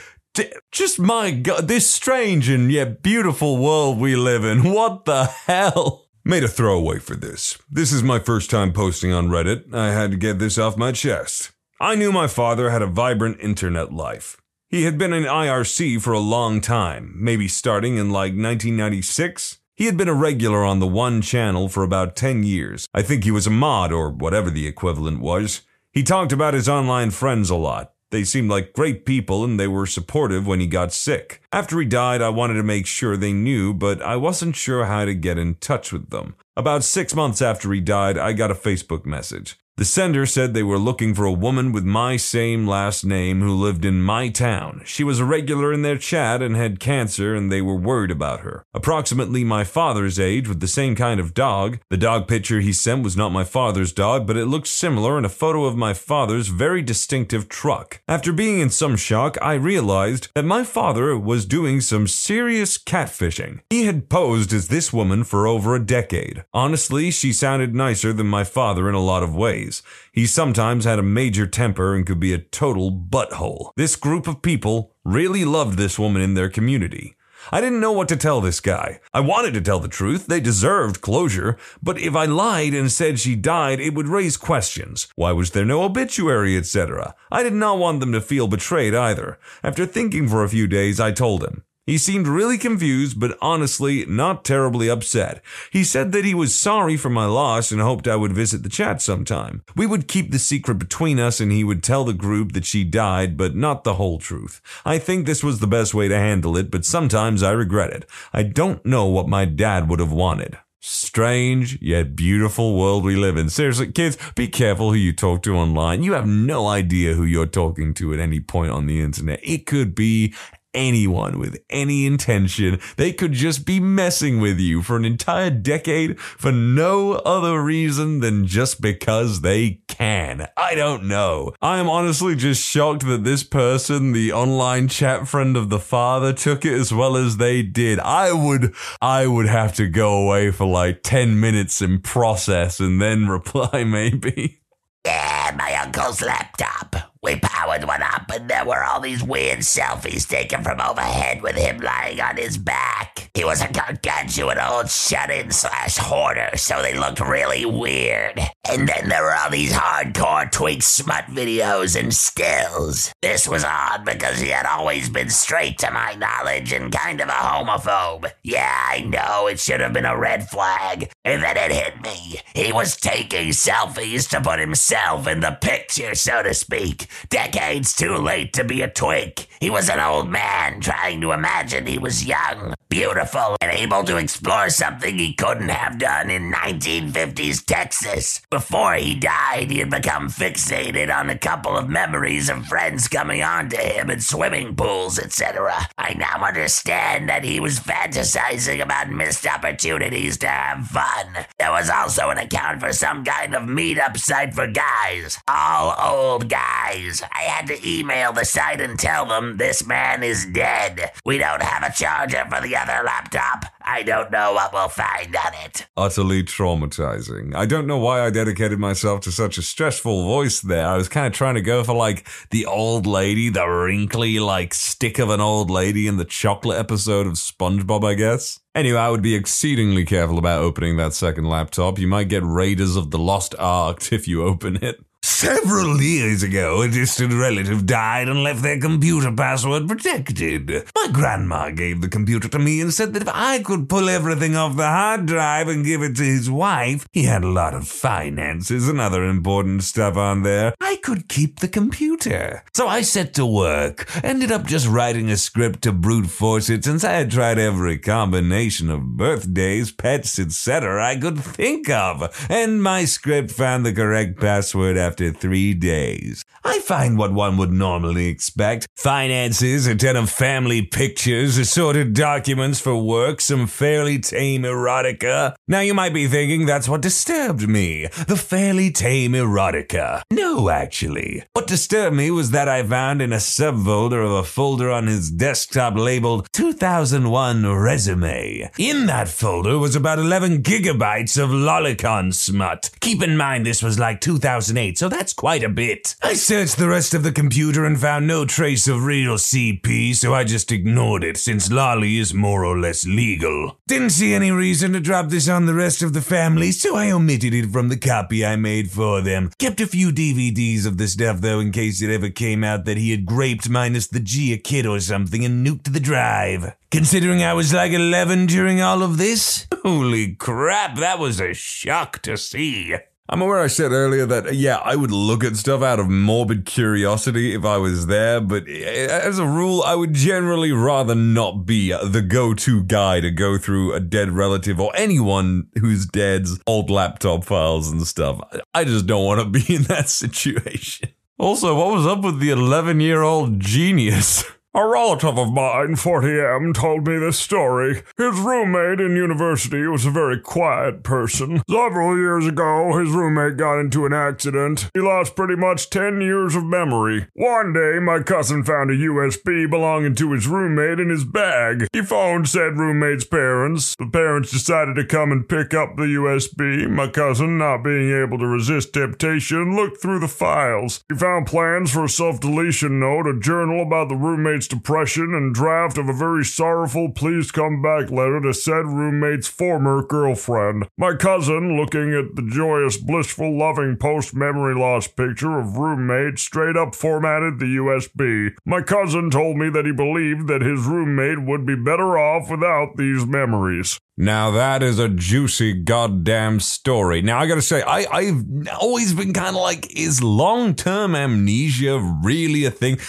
Just 0.72 0.98
my 0.98 1.32
god, 1.32 1.68
this 1.68 1.90
strange 1.90 2.48
and 2.48 2.72
yet 2.72 3.04
beautiful 3.04 3.58
world 3.58 4.00
we 4.00 4.16
live 4.16 4.46
in. 4.46 4.64
What 4.74 5.06
the 5.06 5.26
hell? 5.26 6.06
Made 6.24 6.44
a 6.44 6.48
throwaway 6.48 7.00
for 7.00 7.16
this. 7.16 7.58
This 7.70 7.92
is 7.92 8.04
my 8.04 8.20
first 8.20 8.50
time 8.50 8.72
posting 8.72 9.12
on 9.12 9.28
Reddit. 9.28 9.74
I 9.74 9.92
had 9.92 10.12
to 10.12 10.18
get 10.18 10.40
this 10.40 10.58
off 10.58 10.78
my 10.78 10.92
chest. 10.92 11.52
I 11.80 11.96
knew 11.96 12.12
my 12.12 12.28
father 12.28 12.70
had 12.70 12.82
a 12.82 12.88
vibrant 12.88 13.42
internet 13.42 13.92
life. 13.92 14.38
He 14.70 14.84
had 14.84 14.98
been 14.98 15.12
in 15.12 15.24
IRC 15.24 16.02
for 16.02 16.14
a 16.14 16.20
long 16.20 16.62
time, 16.62 17.14
maybe 17.18 17.48
starting 17.50 17.98
in 17.98 18.12
like 18.12 18.32
1996. 18.32 19.58
He 19.76 19.86
had 19.86 19.98
been 19.98 20.08
a 20.08 20.14
regular 20.14 20.64
on 20.64 20.80
the 20.80 20.88
one 20.88 21.22
channel 21.22 21.68
for 21.68 21.84
about 21.84 22.16
10 22.16 22.44
years. 22.44 22.88
I 22.94 23.02
think 23.02 23.24
he 23.24 23.32
was 23.32 23.48
a 23.48 23.52
mod 23.52 23.92
or 23.92 24.10
whatever 24.10 24.50
the 24.50 24.68
equivalent 24.68 25.20
was. 25.20 25.62
He 25.92 26.04
talked 26.04 26.32
about 26.32 26.54
his 26.54 26.70
online 26.70 27.12
friends 27.12 27.50
a 27.50 27.56
lot. 27.56 27.91
They 28.12 28.26
seemed 28.26 28.50
like 28.50 28.74
great 28.74 29.06
people 29.06 29.44
and 29.44 29.60
they 29.60 29.68
were 29.68 29.86
supportive 29.86 30.46
when 30.46 30.60
he 30.60 30.68
got 30.68 30.92
sick. 30.92 31.42
After 31.52 31.80
he 31.80 31.86
died, 31.86 32.22
I 32.22 32.30
wanted 32.30 32.56
to 32.56 32.64
make 32.64 32.86
sure 32.86 33.16
they 33.16 33.34
knew, 33.34 33.74
but 33.74 34.02
I 34.02 34.18
wasn't 34.18 34.56
sure 34.58 34.86
how 34.86 35.06
to 35.06 35.14
get 35.14 35.38
in 35.38 35.56
touch 35.56 35.94
with 35.94 36.10
them. 36.10 36.36
About 36.58 36.84
six 36.84 37.16
months 37.16 37.42
after 37.42 37.72
he 37.72 37.80
died, 37.80 38.18
I 38.18 38.34
got 38.34 38.52
a 38.52 38.56
Facebook 38.56 39.06
message. 39.06 39.58
The 39.82 39.86
sender 39.86 40.28
said 40.28 40.54
they 40.54 40.62
were 40.62 40.78
looking 40.78 41.16
for 41.16 41.26
a 41.26 41.32
woman 41.32 41.72
with 41.72 41.84
my 41.84 42.16
same 42.16 42.68
last 42.68 43.04
name 43.04 43.42
who 43.42 43.56
lived 43.56 43.84
in 43.84 44.00
my 44.00 44.30
town. 44.30 44.84
She 44.86 45.04
was 45.04 45.20
a 45.20 45.26
regular 45.26 45.74
in 45.74 45.82
their 45.82 45.98
chat 45.98 46.44
and 46.44 46.56
had 46.56 46.80
cancer, 46.80 47.34
and 47.34 47.52
they 47.52 47.64
were 47.64 47.74
worried 47.74 48.12
about 48.12 48.42
her. 48.42 48.64
Approximately 48.76 49.44
my 49.44 49.64
father's 49.64 50.20
age, 50.20 50.48
with 50.48 50.60
the 50.60 50.68
same 50.68 50.94
kind 50.94 51.20
of 51.20 51.34
dog. 51.34 51.80
The 51.90 51.98
dog 51.98 52.28
picture 52.28 52.60
he 52.60 52.74
sent 52.74 53.04
was 53.04 53.18
not 53.18 53.32
my 53.32 53.44
father's 53.44 53.92
dog, 53.92 54.28
but 54.28 54.38
it 54.38 54.46
looked 54.46 54.68
similar 54.68 55.18
in 55.18 55.26
a 55.26 55.30
photo 55.30 55.66
of 55.66 55.76
my 55.76 55.96
father's 55.96 56.50
very 56.50 56.84
distinctive 56.84 57.50
truck. 57.50 58.04
After 58.08 58.32
being 58.32 58.60
in 58.60 58.70
some 58.70 58.96
shock, 58.96 59.36
I 59.42 59.54
realized 59.54 60.28
that 60.36 60.46
my 60.46 60.64
father 60.64 61.18
was 61.18 61.48
doing 61.48 61.82
some 61.82 62.08
serious 62.08 62.78
catfishing. 62.78 63.62
He 63.72 63.86
had 63.86 64.10
posed 64.10 64.54
as 64.54 64.68
this 64.68 64.94
woman 64.94 65.24
for 65.24 65.48
over 65.48 65.74
a 65.74 65.84
decade. 65.84 66.46
Honestly, 66.54 67.10
she 67.10 67.34
sounded 67.34 67.74
nicer 67.74 68.14
than 68.14 68.28
my 68.28 68.44
father 68.44 68.88
in 68.88 68.94
a 68.94 69.04
lot 69.04 69.24
of 69.24 69.36
ways 69.36 69.71
ways. 69.72 69.84
He 70.12 70.26
sometimes 70.26 70.86
had 70.86 71.00
a 71.00 71.04
major 71.04 71.48
temper 71.48 71.96
and 71.96 72.06
could 72.06 72.20
be 72.20 72.34
a 72.34 72.38
total 72.38 72.92
butthole. 72.92 73.72
This 73.76 73.96
group 73.96 74.28
of 74.28 74.42
people 74.42 74.94
really 75.04 75.46
loved 75.46 75.78
this 75.78 75.98
woman 75.98 76.22
in 76.22 76.34
their 76.34 76.50
community. 76.50 77.16
I 77.52 77.60
didn't 77.60 77.80
know 77.80 77.92
what 77.92 78.08
to 78.10 78.16
tell 78.16 78.40
this 78.40 78.60
guy. 78.60 79.00
I 79.16 79.20
wanted 79.20 79.56
to 79.56 79.62
tell 79.62 79.80
the 79.80 79.88
truth, 79.88 80.28
they 80.28 80.40
deserved 80.40 81.02
closure, 81.02 81.58
but 81.82 82.00
if 82.00 82.16
I 82.16 82.26
lied 82.26 82.76
and 82.76 82.92
said 82.92 83.20
she 83.20 83.36
died, 83.36 83.80
it 83.80 83.96
would 83.96 84.08
raise 84.08 84.38
questions. 84.38 85.08
Why 85.16 85.32
was 85.32 85.50
there 85.50 85.66
no 85.66 85.82
obituary, 85.82 86.56
etc.? 86.56 87.16
I 87.32 87.42
did 87.42 87.54
not 87.54 87.80
want 87.80 88.00
them 88.00 88.12
to 88.12 88.22
feel 88.22 88.48
betrayed 88.48 88.94
either. 88.94 89.40
After 89.64 89.88
thinking 89.88 90.28
for 90.28 90.44
a 90.44 90.50
few 90.50 90.68
days, 90.68 91.00
I 91.00 91.12
told 91.12 91.44
him. 91.44 91.64
He 91.88 91.98
seemed 91.98 92.28
really 92.28 92.60
confused, 92.60 93.20
but 93.20 93.38
honestly 93.42 94.06
not 94.06 94.46
terribly 94.46 94.88
upset. 94.88 95.42
He 95.72 95.84
said 95.84 96.12
that 96.12 96.26
he 96.26 96.36
was 96.36 96.58
sorry 96.58 96.96
for 96.96 97.10
my 97.10 97.26
loss 97.26 97.72
and 97.72 97.82
hoped 97.82 98.08
I 98.08 98.16
would 98.16 98.34
visit 98.34 98.62
the 98.62 98.70
chat 98.70 99.02
sometime. 99.02 99.64
We 99.76 99.88
would 99.88 100.08
keep 100.08 100.32
the 100.32 100.40
secret 100.40 100.76
between 100.76 101.20
us 101.20 101.40
and 101.40 101.52
he 101.52 101.64
would 101.64 101.84
tell 101.84 102.04
the 102.04 102.14
group 102.14 102.52
that 102.52 102.66
she 102.66 102.84
died, 102.84 103.36
but 103.36 103.56
not 103.56 103.84
the 103.84 103.96
whole 103.96 104.20
truth. 104.20 104.62
I 104.86 105.00
think 105.00 105.26
this 105.26 105.44
was 105.44 105.60
the 105.60 105.68
best 105.68 105.96
way 105.96 106.08
to 106.08 106.18
handle 106.18 106.56
it, 106.56 106.70
but 106.70 106.86
sometimes 106.86 107.42
I 107.42 107.52
regret 107.52 107.92
it. 107.92 108.06
I 108.32 108.44
don't 108.44 108.86
know 108.86 109.08
what 109.08 109.28
my 109.28 109.46
dad 109.46 109.90
would 109.90 110.00
have 110.00 110.14
wanted. 110.14 110.58
Strange 110.84 111.80
yet 111.80 112.16
beautiful 112.16 112.76
world 112.78 113.04
we 113.04 113.16
live 113.16 113.38
in. 113.38 113.50
Seriously, 113.50 113.92
kids, 113.92 114.18
be 114.36 114.48
careful 114.48 114.90
who 114.90 114.98
you 114.98 115.14
talk 115.14 115.44
to 115.44 115.56
online. 115.56 116.02
You 116.02 116.14
have 116.14 116.26
no 116.26 116.68
idea 116.68 117.14
who 117.14 117.24
you're 117.24 117.46
talking 117.46 117.94
to 117.96 118.14
at 118.14 118.20
any 118.20 118.40
point 118.40 118.72
on 118.72 118.88
the 118.88 119.00
internet. 119.00 119.40
It 119.44 119.68
could 119.68 119.94
be 119.94 120.34
anyone 120.74 121.40
with 121.40 121.62
any 121.70 122.06
intention. 122.06 122.80
They 122.98 123.14
could 123.14 123.34
just 123.34 123.66
be 123.66 123.80
messing 123.80 124.40
with 124.40 124.60
you 124.60 124.82
for 124.82 124.96
an 124.96 125.06
entire 125.06 125.50
decade 125.50 126.20
for 126.20 126.52
no 126.52 127.14
other 127.14 127.62
reason 127.62 128.20
than 128.20 128.48
just 128.48 128.82
because 128.82 129.42
they 129.42 129.82
can. 129.88 130.48
I 130.58 130.76
don't 130.76 131.08
know. 131.08 131.54
I 131.62 131.80
am 131.80 131.90
honestly 131.90 132.36
just 132.36 132.64
shocked 132.64 133.06
that 133.06 133.24
this 133.24 133.44
person, 133.44 134.12
the 134.12 134.34
online 134.34 134.88
chat 134.88 135.28
friend 135.28 135.58
of 135.58 135.70
the 135.70 135.80
father, 135.80 136.34
took 136.34 136.66
it 136.66 136.74
as 136.74 136.94
well 136.94 137.16
as 137.18 137.38
they 137.38 137.62
did. 137.62 138.00
I 138.00 138.34
would, 138.34 138.74
I 139.02 139.28
would 139.28 139.48
have 139.48 139.76
to 139.76 139.88
go 139.88 140.26
away 140.26 140.52
for 140.52 140.66
like 140.66 141.04
10 141.04 141.40
minutes 141.40 141.82
and 141.82 142.04
process 142.04 142.80
and 142.80 143.02
then 143.02 143.28
reply 143.28 143.84
maybe. 143.84 144.62
Yeah, 145.06 145.56
my 145.58 145.76
uncle's 145.78 146.22
laptop. 146.22 147.11
We 147.24 147.36
powered 147.36 147.84
one 147.84 148.02
up, 148.02 148.32
and 148.34 148.50
there 148.50 148.66
were 148.66 148.84
all 148.84 149.00
these 149.00 149.22
weird 149.22 149.60
selfies 149.60 150.28
taken 150.28 150.64
from 150.64 150.82
overhead 150.82 151.44
with 151.44 151.56
him 151.56 151.78
lying 151.78 152.20
on 152.20 152.36
his 152.36 152.58
back. 152.58 153.30
He 153.36 153.46
was 153.46 153.62
a 153.62 153.72
gargantuan 153.72 154.58
old 154.58 154.90
shut-in 154.90 155.52
slash 155.52 155.98
hoarder, 155.98 156.50
so 156.56 156.82
they 156.82 156.98
looked 156.98 157.20
really 157.20 157.64
weird. 157.64 158.40
And 158.70 158.88
then 158.88 159.08
there 159.08 159.22
were 159.22 159.36
all 159.36 159.52
these 159.52 159.72
hardcore 159.72 160.52
twink 160.52 160.82
smut 160.82 161.26
videos 161.26 162.00
and 162.00 162.14
stills. 162.14 163.14
This 163.22 163.48
was 163.48 163.64
odd 163.64 164.04
because 164.04 164.40
he 164.40 164.50
had 164.50 164.66
always 164.66 165.08
been 165.08 165.30
straight 165.30 165.78
to 165.80 165.92
my 165.92 166.16
knowledge 166.16 166.74
and 166.74 166.92
kind 166.92 167.22
of 167.22 167.30
a 167.30 167.34
homophobe. 167.34 168.32
Yeah, 168.44 168.72
I 168.90 169.02
know 169.02 169.48
it 169.48 169.60
should 169.60 169.80
have 169.82 169.94
been 169.94 170.06
a 170.06 170.18
red 170.18 170.50
flag. 170.50 171.12
And 171.24 171.44
then 171.44 171.58
it 171.58 171.72
hit 171.72 172.02
me. 172.02 172.42
He 172.56 172.74
was 172.74 172.98
taking 172.98 173.50
selfies 173.50 174.28
to 174.30 174.42
put 174.42 174.60
himself 174.60 175.28
in 175.28 175.42
the 175.42 175.58
picture, 175.62 176.16
so 176.16 176.42
to 176.44 176.54
speak. 176.54 177.08
Decades 177.30 177.94
too 177.94 178.16
late 178.16 178.54
to 178.54 178.64
be 178.64 178.82
a 178.82 178.90
twink. 178.90 179.48
He 179.60 179.70
was 179.70 179.90
an 179.90 180.00
old 180.00 180.30
man 180.30 180.82
trying 180.82 181.22
to 181.22 181.32
imagine 181.32 181.86
he 181.86 181.98
was 181.98 182.26
young, 182.26 182.74
beautiful, 182.90 183.56
and 183.62 183.72
able 183.72 184.04
to 184.04 184.18
explore 184.18 184.70
something 184.70 185.18
he 185.18 185.34
couldn't 185.34 185.70
have 185.70 186.00
done 186.00 186.30
in 186.30 186.52
1950s 186.52 187.66
Texas. 187.66 188.42
Before 188.50 188.96
he 188.96 189.16
died, 189.16 189.70
he 189.70 189.80
had 189.80 189.90
become 189.90 190.30
fixated 190.30 191.16
on 191.16 191.30
a 191.30 191.38
couple 191.38 191.78
of 191.78 191.90
memories 191.90 192.50
of 192.50 192.66
friends 192.66 193.08
coming 193.08 193.44
on 193.44 193.70
to 193.70 193.78
him 193.78 194.10
in 194.10 194.20
swimming 194.20 194.76
pools, 194.76 195.20
etc. 195.20 195.88
I 195.98 196.14
now 196.16 196.46
understand 196.46 197.30
that 197.30 197.44
he 197.44 197.60
was 197.60 197.80
fantasizing 197.80 198.82
about 198.82 199.10
missed 199.10 199.46
opportunities 199.46 200.38
to 200.40 200.48
have 200.48 200.88
fun. 200.88 201.46
There 201.60 201.72
was 201.72 201.90
also 201.90 202.30
an 202.30 202.38
account 202.38 202.82
for 202.82 202.94
some 202.94 203.24
kind 203.24 203.56
of 203.56 203.64
meetup 203.64 204.18
site 204.18 204.54
for 204.54 204.68
guys, 204.68 205.40
all 205.48 205.96
old 206.00 206.50
guys. 206.50 207.01
I 207.10 207.42
had 207.42 207.68
to 207.68 207.88
email 207.88 208.32
the 208.32 208.46
site 208.46 208.80
and 208.80 208.98
tell 208.98 209.26
them 209.26 209.58
this 209.58 209.86
man 209.86 210.24
is 210.24 210.46
dead. 210.46 211.12
We 211.26 211.40
don't 211.40 211.62
have 211.64 211.84
a 211.84 211.94
charger 211.96 212.46
for 212.50 212.62
the 212.62 212.76
other 212.76 213.04
laptop. 213.04 213.66
I 213.84 214.04
don't 214.04 214.32
know 214.32 214.54
what 214.54 214.72
we'll 214.72 214.88
find 214.88 215.36
on 215.36 215.54
it. 215.66 215.88
Utterly 215.98 216.44
traumatizing. 216.44 217.56
I 217.56 217.66
don't 217.66 217.88
know 217.88 217.98
why 217.98 218.22
I 218.22 218.30
dedicated 218.30 218.78
myself 218.78 219.22
to 219.22 219.32
such 219.32 219.58
a 219.58 219.64
stressful 219.64 220.26
voice 220.26 220.62
there. 220.62 220.86
I 220.86 220.96
was 220.96 221.10
kind 221.10 221.26
of 221.26 221.34
trying 221.34 221.56
to 221.56 221.62
go 221.62 221.84
for 221.84 221.96
like 221.96 222.28
the 222.52 222.68
old 222.68 223.08
lady, 223.08 223.50
the 223.50 223.68
wrinkly, 223.68 224.40
like 224.40 224.74
stick 224.74 225.18
of 225.18 225.30
an 225.30 225.42
old 225.42 225.72
lady 225.72 226.08
in 226.08 226.18
the 226.18 226.26
chocolate 226.26 226.78
episode 226.78 227.26
of 227.26 227.34
SpongeBob, 227.34 228.04
I 228.04 228.14
guess. 228.14 228.60
Anyway, 228.76 229.00
I 229.00 229.10
would 229.10 229.24
be 229.24 229.36
exceedingly 229.36 230.06
careful 230.06 230.38
about 230.38 230.62
opening 230.62 230.98
that 230.98 231.14
second 231.14 231.46
laptop. 231.46 231.98
You 231.98 232.08
might 232.08 232.30
get 232.30 232.44
Raiders 232.44 232.96
of 232.96 233.12
the 233.12 233.20
Lost 233.20 233.56
Ark 233.58 234.00
if 234.14 234.28
you 234.28 234.44
open 234.44 234.78
it. 234.84 235.04
Several 235.42 236.00
years 236.00 236.44
ago, 236.44 236.84
a 236.84 236.88
distant 236.88 237.34
relative 237.34 237.88
died 237.88 238.30
and 238.30 238.44
left 238.44 238.62
their 238.62 238.80
computer 238.80 239.32
password 239.32 239.88
protected. 239.88 240.70
My 240.96 241.08
grandma 241.12 241.72
gave 241.72 242.02
the 242.02 242.10
computer 242.10 242.48
to 242.50 242.60
me 242.60 242.80
and 242.80 242.94
said 242.94 243.16
that 243.16 243.24
if 243.24 243.30
I 243.34 243.64
could 243.64 243.90
pull 243.90 244.08
everything 244.08 244.56
off 244.56 244.78
the 244.78 244.86
hard 244.86 245.26
drive 245.26 245.68
and 245.68 245.84
give 245.84 246.04
it 246.04 246.16
to 246.18 246.24
his 246.24 246.52
wife, 246.52 247.08
he 247.12 247.24
had 247.24 247.44
a 247.44 247.50
lot 247.50 247.74
of 247.74 247.88
finances 247.88 248.88
and 248.88 249.02
other 249.02 249.26
important 249.26 249.82
stuff 249.82 250.16
on 250.16 250.44
there, 250.44 250.76
I 250.80 250.98
could 250.98 251.28
keep 251.28 251.60
the 251.60 251.68
computer. 251.68 252.64
So 252.76 252.88
I 252.88 253.02
set 253.02 253.34
to 253.34 253.46
work, 253.48 254.08
ended 254.24 254.52
up 254.52 254.68
just 254.68 254.88
writing 254.88 255.32
a 255.32 255.38
script 255.38 255.82
to 255.82 255.92
brute 255.92 256.30
force 256.30 256.70
it 256.70 256.86
since 256.86 257.04
I 257.04 257.14
had 257.14 257.32
tried 257.32 257.58
every 257.58 257.98
combination 257.98 258.92
of 258.92 259.18
birthdays, 259.18 259.92
pets, 259.92 260.38
etc. 260.38 261.04
I 261.04 261.16
could 261.18 261.40
think 261.40 261.90
of, 261.90 262.48
and 262.48 262.84
my 262.84 263.06
script 263.06 263.50
found 263.50 263.88
the 263.88 263.92
correct 263.92 264.40
password 264.40 264.98
after 264.98 265.31
three 265.32 265.74
days. 265.74 266.44
I 266.64 266.80
find 266.80 267.18
what 267.18 267.34
one 267.34 267.58
would 267.58 267.72
normally 267.72 268.28
expect 268.28 268.88
finances, 268.96 269.88
a 269.88 269.96
ton 269.96 270.16
of 270.16 270.30
family 270.30 270.82
pictures, 270.82 271.58
assorted 271.58 272.14
documents 272.14 272.80
for 272.80 272.96
work, 272.96 273.42
some 273.42 273.68
fairly 273.68 274.20
tame 274.20 274.64
erotica. 274.64 275.56
Now 275.68 275.80
you 275.80 275.94
might 275.94 276.14
be 276.14 276.28
thinking 276.28 276.66
that's 276.66 276.88
what 276.88 277.02
disturbed 277.02 277.68
me 277.68 278.08
the 278.28 278.38
fairly 278.38 278.92
tame 278.92 279.34
erotica. 279.34 280.22
No, 280.32 280.70
actually. 280.70 281.44
What 281.54 281.68
disturbed 281.68 282.16
me 282.16 282.32
was 282.32 282.52
that 282.52 282.68
I 282.68 282.84
found 282.84 283.22
in 283.22 283.34
a 283.34 283.38
subfolder 283.38 284.24
of 284.24 284.32
a 284.32 284.44
folder 284.44 284.92
on 284.92 285.08
his 285.08 285.32
desktop 285.32 285.96
labeled 285.96 286.48
2001 286.54 287.66
Resume. 287.66 288.70
In 288.78 289.06
that 289.08 289.28
folder 289.28 289.78
was 289.78 289.96
about 289.96 290.20
11 290.20 290.64
gigabytes 290.64 291.42
of 291.42 291.50
lolicon 291.50 292.34
smut. 292.34 292.90
Keep 293.00 293.24
in 293.24 293.38
mind 293.38 293.66
this 293.66 293.84
was 293.84 294.00
like 294.00 294.22
2008, 294.22 294.98
so 294.98 295.10
that's 295.22 295.34
quite 295.34 295.64
a 295.64 295.70
bit. 295.70 296.16
I 296.24 296.34
searched 296.34 296.78
the 296.78 296.90
rest 296.90 297.14
of 297.14 297.22
the 297.22 297.32
computer 297.32 297.86
and 297.86 298.02
found 298.02 298.26
no 298.26 298.44
trace 298.44 298.88
of 298.88 299.06
real 299.06 299.36
CP, 299.36 300.16
so 300.16 300.34
I 300.34 300.44
just 300.44 300.72
ignored 300.72 301.24
it 301.24 301.38
since 301.38 301.72
Lolly 301.72 302.18
is 302.18 302.34
more 302.34 302.66
or 302.66 302.76
less 302.80 303.06
legal. 303.06 303.78
Didn't 303.86 304.10
see 304.10 304.34
any 304.34 304.50
reason 304.50 304.94
to 304.94 305.00
drop 305.00 305.30
this 305.30 305.48
on 305.48 305.68
the 305.68 305.76
rest 305.76 306.02
of 306.02 306.14
the 306.14 306.24
family, 306.24 306.72
so 306.72 306.96
I 306.96 307.12
omitted 307.12 307.54
it 307.54 307.70
from 307.70 307.90
the 307.90 308.00
copy 308.00 308.44
I 308.44 308.56
made 308.56 308.90
for 308.90 309.22
them. 309.22 309.52
Kept 309.60 309.80
a 309.80 309.86
few 309.86 310.12
DVDs 310.12 310.88
of 310.88 310.98
the 310.98 311.08
stuff 311.08 311.40
though 311.40 311.60
in 311.60 311.72
case 311.72 312.02
it 312.02 312.10
ever 312.10 312.32
came 312.32 312.64
out 312.64 312.86
that 312.86 312.98
he 312.98 313.12
had 313.12 313.28
graped 313.28 313.70
minus 313.70 314.08
the 314.08 314.22
G 314.22 314.54
a 314.54 314.58
kid 314.58 314.88
or 314.88 315.00
something 315.00 315.46
and 315.46 315.64
nuked 315.64 315.94
the 315.94 316.00
drive. 316.00 316.74
Considering 316.90 317.44
I 317.44 317.54
was 317.54 317.72
like 317.72 317.92
11 317.92 318.48
during 318.48 318.82
all 318.82 319.04
of 319.04 319.20
this? 319.20 319.68
Holy 319.84 320.34
crap, 320.34 320.98
that 320.98 321.20
was 321.20 321.40
a 321.40 321.54
shock 321.54 322.24
to 322.24 322.38
see. 322.38 322.96
I'm 323.34 323.42
aware 323.42 323.60
I 323.60 323.68
said 323.68 323.94
earlier 323.94 324.26
that, 324.26 324.56
yeah, 324.56 324.76
I 324.84 324.98
would 324.98 325.10
look 325.10 325.46
at 325.46 325.56
stuff 325.56 325.82
out 325.82 326.02
of 326.02 326.10
morbid 326.10 326.66
curiosity 326.66 327.56
if 327.56 327.64
I 327.64 327.78
was 327.78 328.08
there, 328.08 328.42
but 328.42 328.66
eh, 328.68 329.08
as 329.10 329.40
a 329.40 329.46
rule, 329.46 329.84
I 329.84 329.96
would 329.96 330.14
generally 330.14 330.74
rather 330.74 331.16
not 331.16 331.66
be 331.66 331.94
the 331.94 332.22
go 332.22 332.54
to 332.54 332.84
guy 332.84 333.22
to 333.22 333.32
go 333.32 333.58
through 333.58 333.94
a 333.94 334.02
dead 334.02 334.32
relative 334.32 334.82
or 334.82 334.92
anyone 334.98 335.68
who's 335.80 336.06
dead's 336.06 336.60
old 336.68 336.90
laptop 336.90 337.46
files 337.46 337.90
and 337.90 338.06
stuff. 338.06 338.42
I 338.74 338.84
just 338.84 339.08
don't 339.08 339.24
want 339.24 339.40
to 339.40 339.46
be 339.46 339.76
in 339.76 339.84
that 339.84 340.10
situation. 340.10 341.08
Also, 341.40 341.74
what 341.74 341.96
was 341.96 342.06
up 342.06 342.26
with 342.26 342.40
the 342.40 342.50
11 342.50 343.00
year 343.00 343.22
old 343.22 343.62
genius? 343.62 344.44
A 344.74 344.88
relative 344.88 345.38
of 345.38 345.52
mine, 345.52 345.96
40M, 345.96 346.74
told 346.74 347.06
me 347.06 347.18
this 347.18 347.38
story. 347.38 348.04
His 348.16 348.40
roommate 348.40 349.02
in 349.02 349.18
university 349.18 349.86
was 349.86 350.06
a 350.06 350.12
very 350.12 350.40
quiet 350.40 351.04
person. 351.04 351.62
Several 351.70 352.16
years 352.16 352.48
ago, 352.48 352.98
his 352.98 353.10
roommate 353.10 353.58
got 353.58 353.82
into 353.82 354.06
an 354.06 354.14
accident. 354.14 354.90
He 354.94 355.02
lost 355.02 355.36
pretty 355.36 355.58
much 355.58 355.90
10 355.90 356.22
years 356.22 356.56
of 356.56 356.64
memory. 356.64 357.28
One 357.34 357.74
day, 357.74 358.00
my 358.00 358.24
cousin 358.24 358.64
found 358.64 358.92
a 358.92 358.96
USB 358.96 359.70
belonging 359.70 360.16
to 360.16 360.32
his 360.32 360.48
roommate 360.48 361.02
in 361.02 361.10
his 361.10 361.26
bag. 361.26 361.88
He 361.92 362.02
phoned 362.02 362.48
said 362.48 362.78
roommate's 362.78 363.26
parents. 363.26 363.98
The 364.00 364.08
parents 364.08 364.52
decided 364.52 364.96
to 364.96 365.06
come 365.06 365.34
and 365.34 365.50
pick 365.50 365.74
up 365.74 365.98
the 365.98 366.04
USB. 366.04 366.90
My 366.90 367.10
cousin, 367.10 367.58
not 367.58 367.84
being 367.84 368.10
able 368.10 368.38
to 368.40 368.48
resist 368.48 368.94
temptation, 368.94 369.76
looked 369.76 370.02
through 370.02 370.20
the 370.20 370.30
files. 370.30 371.04
He 371.10 371.18
found 371.18 371.46
plans 371.46 371.92
for 371.92 372.06
a 372.06 372.10
self 372.10 372.40
deletion 372.40 373.02
note, 373.02 373.28
a 373.28 373.38
journal 373.38 373.82
about 373.82 374.08
the 374.08 374.16
roommate's 374.16 374.61
depression, 374.68 375.34
and 375.34 375.54
draft 375.54 375.98
of 375.98 376.10
a 376.10 376.14
very 376.14 376.44
sorrowful 376.44 377.12
please 377.12 377.52
come 377.52 377.82
back 377.82 378.12
letter 378.12 378.42
to 378.42 378.54
said 378.54 378.86
roommate's 378.86 379.48
former 379.48 380.04
girlfriend. 380.04 380.88
My 380.98 381.16
cousin, 381.16 381.78
looking 381.78 382.14
at 382.14 382.36
the 382.36 382.48
joyous, 382.50 382.98
blissful, 382.98 383.58
loving 383.58 383.98
post 383.98 384.36
memory 384.36 384.76
loss 384.76 385.08
picture 385.08 385.60
of 385.60 385.78
roommate, 385.78 386.40
straight 386.40 386.78
up 386.78 386.96
formatted 386.96 387.60
the 387.60 387.78
USB. 387.78 388.54
My 388.66 388.82
cousin 388.82 389.30
told 389.30 389.58
me 389.58 389.70
that 389.70 389.86
he 389.86 389.92
believed 389.92 390.48
that 390.48 390.62
his 390.62 390.86
roommate 390.86 391.44
would 391.44 391.66
be 391.66 391.76
better 391.76 392.18
off 392.18 392.50
without 392.50 392.98
these 392.98 393.26
memories. 393.26 394.00
Now 394.22 394.52
that 394.52 394.84
is 394.84 395.00
a 395.00 395.10
juicy 395.10 395.74
goddamn 395.74 396.60
story. 396.60 397.24
Now 397.24 397.40
I 397.40 397.48
gotta 397.48 397.64
say, 397.64 397.82
I, 397.82 398.06
I've 398.12 398.46
always 398.80 399.16
been 399.16 399.34
kind 399.34 399.56
of 399.56 399.62
like, 399.64 399.92
is 399.98 400.22
long 400.22 400.76
term 400.76 401.16
amnesia 401.16 401.98
really 402.24 402.66
a 402.66 402.70
thing? 402.70 403.00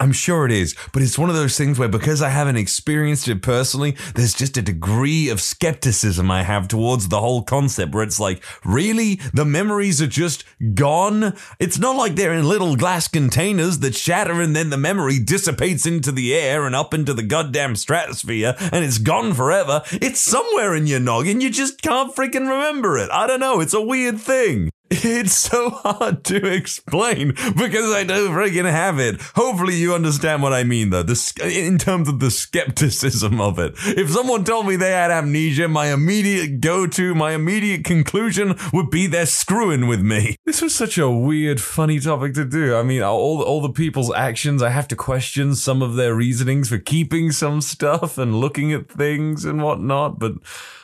I'm 0.00 0.12
sure 0.12 0.46
it 0.46 0.52
is, 0.52 0.74
but 0.94 1.02
it's 1.02 1.18
one 1.18 1.28
of 1.28 1.36
those 1.36 1.58
things 1.58 1.78
where 1.78 1.88
because 1.90 2.22
I 2.22 2.30
haven't 2.30 2.56
experienced 2.56 3.28
it 3.28 3.42
personally, 3.42 3.94
there's 4.14 4.32
just 4.32 4.56
a 4.56 4.62
degree 4.62 5.28
of 5.28 5.42
skepticism 5.42 6.30
I 6.30 6.44
have 6.44 6.66
towards 6.66 7.08
the 7.08 7.20
whole 7.20 7.42
concept 7.42 7.94
where 7.94 8.02
it's 8.02 8.18
like, 8.18 8.42
really? 8.64 9.16
The 9.34 9.44
memories 9.44 10.00
are 10.00 10.06
just 10.06 10.44
gone? 10.72 11.36
It's 11.58 11.78
not 11.78 11.96
like 11.96 12.14
they're 12.14 12.32
in 12.32 12.48
little 12.48 12.76
glass 12.76 13.06
containers 13.06 13.80
that 13.80 13.94
shatter 13.94 14.40
and 14.40 14.56
then 14.56 14.70
the 14.70 14.78
memory 14.78 15.18
dissipates 15.18 15.84
into 15.84 16.10
the 16.10 16.34
air 16.34 16.64
and 16.64 16.74
up 16.74 16.94
into 16.94 17.12
the 17.12 17.22
goddamn 17.22 17.76
stratosphere 17.76 18.54
and 18.72 18.82
it's 18.82 18.96
gone 18.96 19.34
forever. 19.34 19.82
It's 19.92 20.20
somewhere 20.54 20.76
in 20.76 20.86
your 20.86 21.00
noggin, 21.00 21.40
you 21.40 21.50
just 21.50 21.82
can't 21.82 22.14
freaking 22.14 22.48
remember 22.48 22.96
it. 22.96 23.10
I 23.10 23.26
don't 23.26 23.40
know, 23.40 23.60
it's 23.60 23.74
a 23.74 23.80
weird 23.80 24.20
thing. 24.20 24.70
It's 24.96 25.34
so 25.34 25.70
hard 25.70 26.24
to 26.24 26.46
explain 26.46 27.28
because 27.28 27.92
I 27.92 28.04
don't 28.04 28.30
friggin' 28.30 28.70
have 28.70 28.98
it. 28.98 29.20
Hopefully, 29.34 29.74
you 29.74 29.94
understand 29.94 30.42
what 30.42 30.52
I 30.52 30.64
mean, 30.64 30.90
though. 30.90 31.02
The, 31.02 31.64
in 31.66 31.78
terms 31.78 32.08
of 32.08 32.20
the 32.20 32.30
skepticism 32.30 33.40
of 33.40 33.58
it. 33.58 33.74
If 33.84 34.10
someone 34.10 34.44
told 34.44 34.66
me 34.66 34.76
they 34.76 34.92
had 34.92 35.10
amnesia, 35.10 35.68
my 35.68 35.92
immediate 35.92 36.60
go 36.60 36.86
to, 36.86 37.14
my 37.14 37.32
immediate 37.32 37.84
conclusion 37.84 38.56
would 38.72 38.90
be 38.90 39.06
they're 39.06 39.26
screwing 39.26 39.86
with 39.86 40.00
me. 40.00 40.36
This 40.54 40.62
was 40.62 40.74
such 40.74 40.98
a 40.98 41.10
weird, 41.10 41.60
funny 41.60 41.98
topic 41.98 42.34
to 42.34 42.44
do. 42.44 42.76
I 42.76 42.84
mean, 42.84 43.02
all, 43.02 43.42
all 43.42 43.60
the 43.60 43.70
people's 43.72 44.14
actions, 44.14 44.62
I 44.62 44.68
have 44.68 44.86
to 44.88 44.96
question 44.96 45.56
some 45.56 45.82
of 45.82 45.96
their 45.96 46.14
reasonings 46.14 46.68
for 46.68 46.78
keeping 46.78 47.32
some 47.32 47.60
stuff 47.60 48.18
and 48.18 48.40
looking 48.40 48.72
at 48.72 48.88
things 48.88 49.44
and 49.44 49.62
whatnot, 49.62 50.20
but 50.20 50.34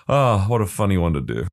ah, 0.09 0.44
oh, 0.44 0.51
what 0.51 0.61
a 0.61 0.66
funny 0.66 0.99
one 0.99 1.12
to 1.12 1.20
do. 1.20 1.46